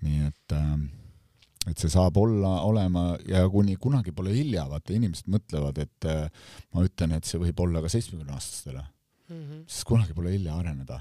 nii 0.04 0.28
et 0.28 0.58
äh, 0.58 0.76
et 1.70 1.80
see 1.80 1.92
saab 1.92 2.18
olla, 2.20 2.58
olema 2.68 3.14
ja 3.28 3.46
kuni 3.52 3.78
kunagi 3.80 4.12
pole 4.16 4.34
hilja, 4.36 4.66
vaata 4.72 4.96
inimesed 4.96 5.30
mõtlevad, 5.32 5.80
et 5.86 6.10
äh, 6.10 6.50
ma 6.76 6.84
ütlen, 6.84 7.16
et 7.16 7.28
see 7.28 7.40
võib 7.42 7.64
olla 7.64 7.84
ka 7.84 7.92
seitsmekümne 7.92 8.36
aastastele 8.36 8.82
mm, 8.82 9.38
-hmm. 9.38 9.64
sest 9.68 9.88
kunagi 9.88 10.16
pole 10.18 10.34
hilja 10.34 10.58
areneda. 10.60 11.00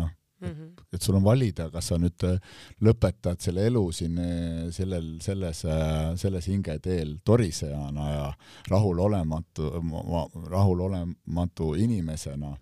noh, 0.00 0.10
mm. 0.42 0.48
-hmm. 0.48 0.84
et 0.92 1.02
sul 1.02 1.14
on 1.14 1.24
valida, 1.24 1.70
kas 1.70 1.92
sa 1.92 1.98
nüüd 1.98 2.26
äh, 2.28 2.38
lõpetad 2.80 3.40
selle 3.40 3.66
elu 3.66 3.84
siin 3.92 4.18
äh, 4.18 4.70
sellel, 4.70 5.14
selles, 5.20 5.64
äh, 5.64 6.16
selles 6.16 6.48
hingeteel 6.48 7.16
torisejana 7.24 8.10
ja 8.10 8.26
rahulolematu, 8.70 9.70
rahulolematu 10.50 11.74
inimesena 11.74 12.56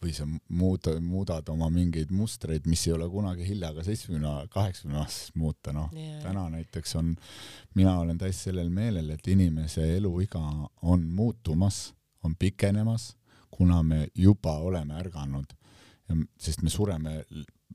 või 0.00 0.14
sa 0.16 0.24
muud, 0.48 0.86
muudad 1.04 1.48
oma 1.52 1.68
mingeid 1.70 2.10
mustreid, 2.16 2.64
mis 2.66 2.86
ei 2.86 2.94
ole 2.96 3.08
kunagi 3.12 3.44
hilja 3.44 3.72
ka 3.76 3.84
seitsmekümne, 3.84 4.46
kaheksakümne 4.48 4.98
aastases 5.02 5.34
muuta, 5.36 5.74
noh 5.76 5.90
yeah.. 5.92 6.22
täna 6.24 6.46
näiteks 6.54 6.96
on, 6.96 7.14
mina 7.74 7.98
olen 8.00 8.18
täiesti 8.18 8.48
sellel 8.48 8.70
meelel, 8.72 9.10
et 9.10 9.28
inimese 9.28 9.84
eluiga 9.98 10.40
on 10.82 11.04
muutumas, 11.04 11.90
on 12.24 12.36
pikenemas, 12.36 13.10
kuna 13.50 13.82
me 13.82 14.06
juba 14.14 14.56
oleme 14.64 14.96
ärganud 15.02 15.52
sest 16.38 16.62
me 16.62 16.70
sureme 16.70 17.24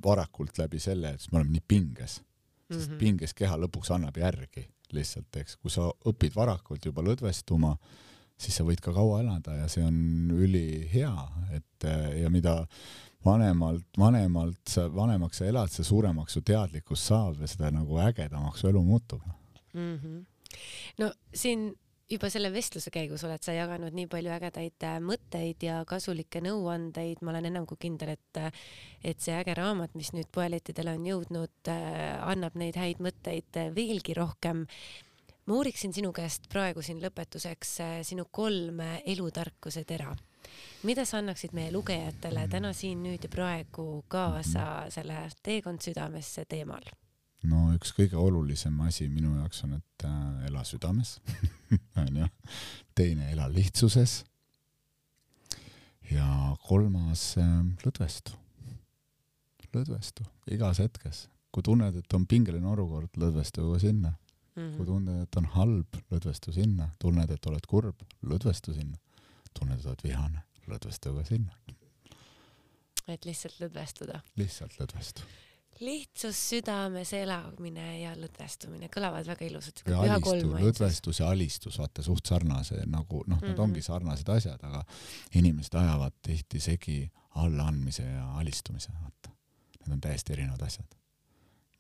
varakult 0.04 0.58
läbi 0.58 0.80
selle, 0.80 1.16
et 1.16 1.32
me 1.32 1.40
oleme 1.40 1.56
nii 1.56 1.66
pinges, 1.68 2.20
sest 2.70 2.90
mm 2.90 2.94
-hmm. 2.94 3.00
pinges 3.00 3.34
keha 3.34 3.58
lõpuks 3.58 3.94
annab 3.96 4.18
järgi 4.18 4.68
lihtsalt, 4.94 5.36
eks, 5.36 5.56
kui 5.56 5.72
sa 5.72 5.88
õpid 6.06 6.36
varakult 6.36 6.86
juba 6.86 7.02
lõdvestuma, 7.02 7.76
siis 8.38 8.56
sa 8.56 8.64
võid 8.64 8.82
ka 8.84 8.94
kaua 8.94 9.22
elada 9.24 9.56
ja 9.56 9.68
see 9.72 9.84
on 9.84 10.32
ülihea, 10.32 11.16
et 11.56 11.88
ja 12.22 12.30
mida 12.30 12.68
vanemalt, 13.26 13.88
vanemalt 13.98 14.62
sa, 14.70 14.86
vanemaks 14.94 15.42
sa 15.42 15.48
elad, 15.50 15.72
seda 15.74 15.88
suuremaks 15.88 16.38
su 16.38 16.44
teadlikkus 16.46 17.08
saab 17.10 17.42
ja 17.42 17.50
seda 17.50 17.72
nagu 17.74 18.00
ägedamaks 18.04 18.62
su 18.62 18.70
elu 18.70 18.84
muutub 18.84 19.22
mm. 19.74 19.96
-hmm. 19.96 20.26
no 21.02 21.12
siin 21.34 21.74
juba 22.10 22.30
selle 22.30 22.52
vestluse 22.54 22.92
käigus 22.94 23.24
oled 23.26 23.42
sa 23.42 23.56
jaganud 23.56 23.96
nii 23.96 24.06
palju 24.10 24.34
ägedaid 24.36 24.86
äh, 24.86 24.98
mõtteid 25.02 25.64
ja 25.66 25.80
kasulikke 25.90 26.42
nõuandeid, 26.46 27.24
ma 27.26 27.34
olen 27.34 27.50
enam 27.50 27.66
kui 27.70 27.80
kindel, 27.82 28.14
et 28.14 28.42
äh, 28.42 28.52
et 29.06 29.22
see 29.22 29.34
äge 29.38 29.56
raamat, 29.58 29.96
mis 29.98 30.12
nüüd 30.14 30.30
poelettidele 30.34 30.96
on 30.98 31.08
jõudnud, 31.10 31.56
äh, 31.72 32.14
annab 32.30 32.58
neid 32.62 32.78
häid 32.78 33.02
mõtteid 33.04 33.62
veelgi 33.76 34.18
rohkem. 34.18 34.66
ma 35.46 35.54
uuriksin 35.54 35.94
sinu 35.94 36.10
käest 36.14 36.48
praegu 36.50 36.82
siin 36.82 37.02
lõpetuseks 37.02 37.76
sinu 38.04 38.26
kolm 38.32 38.82
elutarkuse 39.06 39.84
tera. 39.84 40.16
mida 40.84 41.06
sa 41.06 41.18
annaksid 41.18 41.54
meie 41.54 41.72
lugejatele 41.72 42.48
täna 42.48 42.74
siin, 42.74 43.02
nüüd 43.04 43.24
ja 43.24 43.30
praegu 43.30 44.06
kaasa 44.08 44.86
selle 44.90 45.30
Teekond 45.44 45.82
südamesse 45.82 46.46
teemal? 46.46 46.86
No 47.50 47.70
üks 47.76 47.94
kõige 47.96 48.18
olulisem 48.20 48.78
asi 48.86 49.08
minu 49.12 49.36
jaoks 49.40 49.64
on, 49.68 49.78
et 49.80 50.06
äh, 50.08 50.48
ela 50.50 50.64
südames 50.68 51.18
onju. 52.04 52.28
teine, 52.96 53.30
ela 53.32 53.48
lihtsuses. 53.52 54.24
ja 56.12 56.28
kolmas 56.68 57.36
äh,, 57.42 57.54
lõdvestu. 57.86 58.36
lõdvestu 59.74 60.28
igas 60.56 60.80
hetkes, 60.84 61.26
kui 61.52 61.64
tunned, 61.66 61.98
et 62.02 62.14
on 62.18 62.28
pingeline 62.30 62.68
olukord, 62.68 63.10
lõdvestu 63.18 63.68
sinna 63.80 64.12
mm. 64.12 64.62
-hmm. 64.62 64.76
kui 64.78 64.86
tunned, 64.86 65.24
et 65.24 65.42
on 65.42 65.50
halb, 65.58 66.02
lõdvestu 66.12 66.54
sinna, 66.54 66.90
tunned, 67.00 67.32
et 67.32 67.50
oled 67.52 67.66
kurb, 67.68 68.06
lõdvestu 68.24 68.74
sinna, 68.74 68.98
tunned, 69.54 69.80
et 69.80 69.86
oled 69.86 70.04
vihane, 70.04 70.46
lõdvestu 70.68 71.16
ka 71.18 71.26
sinna. 71.26 71.56
et 73.08 73.26
lihtsalt 73.26 73.60
lõdvestuda. 73.62 74.22
lihtsalt 74.38 74.80
lõdvestu 74.80 75.24
lihtsus 75.80 76.40
südames 76.50 77.12
elamine 77.14 77.86
ja 78.00 78.14
lõdvestumine 78.16 78.88
kõlavad 78.94 79.28
väga 79.28 79.46
ilusad. 79.48 79.82
lõdvestus 80.64 81.20
ja 81.20 81.30
alistus, 81.30 81.80
vaata 81.80 82.04
suht 82.06 82.26
sarnase 82.32 82.84
nagu 82.86 83.24
noh, 83.28 83.40
nad 83.42 83.50
mm 83.50 83.54
-hmm. 83.54 83.62
ongi 83.62 83.82
sarnased 83.82 84.30
asjad, 84.30 84.64
aga 84.64 84.84
inimesed 85.36 85.76
ajavad 85.76 86.14
tihti 86.22 86.60
segi 86.60 87.12
allaandmise 87.36 88.04
ja 88.04 88.32
alistumise, 88.40 88.92
vaata. 89.02 89.34
Need 89.80 89.94
on 89.94 90.02
täiesti 90.02 90.34
erinevad 90.34 90.62
asjad. 90.62 90.88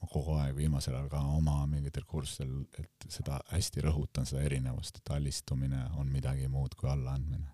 ma 0.02 0.08
kogu 0.12 0.34
aeg 0.38 0.56
viimasel 0.56 0.96
ajal 0.96 1.10
ka 1.10 1.20
oma 1.20 1.66
mingitel 1.66 2.04
kursustel, 2.06 2.50
et 2.80 3.06
seda 3.10 3.40
hästi 3.50 3.82
rõhutan, 3.82 4.26
seda 4.26 4.42
erinevust, 4.42 4.98
et 4.98 5.10
alistumine 5.10 5.86
on 5.98 6.08
midagi 6.08 6.48
muud 6.48 6.76
kui 6.76 6.90
allaandmine. 6.90 7.48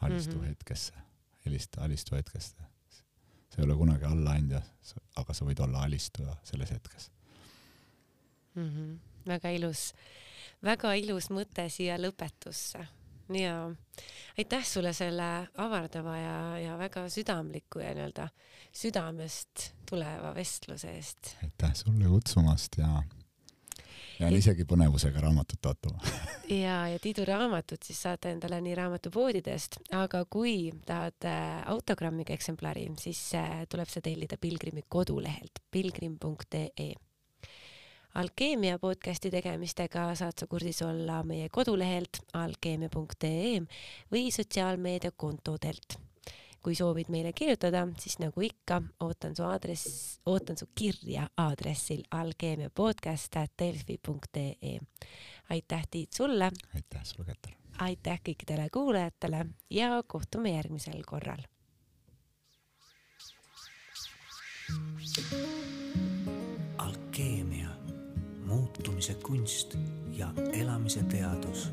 alistu 0.00 0.36
mm 0.36 0.42
-hmm. 0.42 0.48
hetkesse, 0.48 0.92
helista, 1.44 1.82
alistu 1.82 2.14
hetkesse 2.16 2.69
sa 3.50 3.58
ei 3.58 3.66
ole 3.66 3.76
kunagi 3.76 4.06
allaandja, 4.06 4.62
aga 5.20 5.34
sa 5.34 5.44
võid 5.48 5.60
olla 5.64 5.84
alistuja 5.86 6.36
selles 6.46 6.70
hetkes 6.70 7.10
mm. 8.54 8.68
-hmm. 8.68 8.96
väga 9.26 9.50
ilus, 9.50 9.92
väga 10.62 10.94
ilus 10.94 11.30
mõte 11.30 11.68
siia 11.68 11.98
lõpetusse 11.98 12.86
ja 13.38 13.70
aitäh 14.38 14.64
sulle 14.66 14.92
selle 14.92 15.48
avardava 15.56 16.16
ja, 16.16 16.58
ja 16.58 16.78
väga 16.78 17.08
südamliku 17.08 17.78
ja 17.78 17.94
nii-öelda 17.94 18.28
südamest 18.72 19.72
tuleva 19.90 20.34
vestluse 20.34 20.90
eest. 20.96 21.36
aitäh 21.42 21.74
sulle 21.74 22.08
kutsumast 22.08 22.78
ja 22.78 23.02
jään 24.20 24.36
isegi 24.36 24.64
põnevusega 24.68 25.20
raamatut 25.20 25.66
ootama 25.66 26.00
ja, 26.64 26.88
ja 26.88 26.98
Tiidu 26.98 27.24
raamatut 27.24 27.82
siis 27.82 28.02
saate 28.02 28.32
endale 28.34 28.60
nii 28.60 28.74
raamatupoodidest, 28.74 29.80
aga 29.96 30.24
kui 30.30 30.72
tahad 30.86 31.28
äh, 31.28 31.62
autogrammiga 31.72 32.34
eksemplari, 32.34 32.88
siis 33.00 33.22
äh, 33.38 33.62
tuleb 33.68 33.88
see 33.88 34.04
tellida 34.04 34.36
Pilgrimi 34.40 34.84
kodulehelt 34.88 35.62
pilgrim.ee. 35.70 36.92
alkeemia 38.14 38.78
podcasti 38.78 39.30
tegemistega 39.30 40.10
saad 40.14 40.38
sa 40.38 40.46
kursis 40.46 40.82
olla 40.82 41.22
meie 41.22 41.48
kodulehelt 41.48 42.22
alkeemia.ee 42.34 43.60
või 44.12 44.30
sotsiaalmeediakontodelt 44.34 46.09
kui 46.62 46.74
soovid 46.74 47.06
meile 47.08 47.32
kirjutada, 47.32 47.88
siis 47.98 48.18
nagu 48.20 48.40
ikka, 48.44 48.82
ootan 49.00 49.36
su 49.36 49.42
aadress, 49.42 50.20
ootan 50.26 50.56
su 50.58 50.66
kirja 50.74 51.28
aadressil 51.36 52.02
alkeemiapodcast.delfi.ee. 52.10 54.78
aitäh, 55.50 55.86
Tiit, 55.90 56.12
sulle. 56.12 56.50
aitäh 56.74 57.04
sulle, 57.04 57.24
Keter. 57.26 57.52
aitäh 57.78 58.20
kõikidele 58.28 58.68
kuulajatele 58.72 59.46
ja 59.70 60.02
kohtume 60.06 60.54
järgmisel 60.54 61.02
korral. 61.06 61.42
alkeemia, 66.78 67.68
muutumise 68.46 69.14
kunst 69.14 69.76
ja 70.12 70.32
elamise 70.52 71.02
teadus 71.02 71.72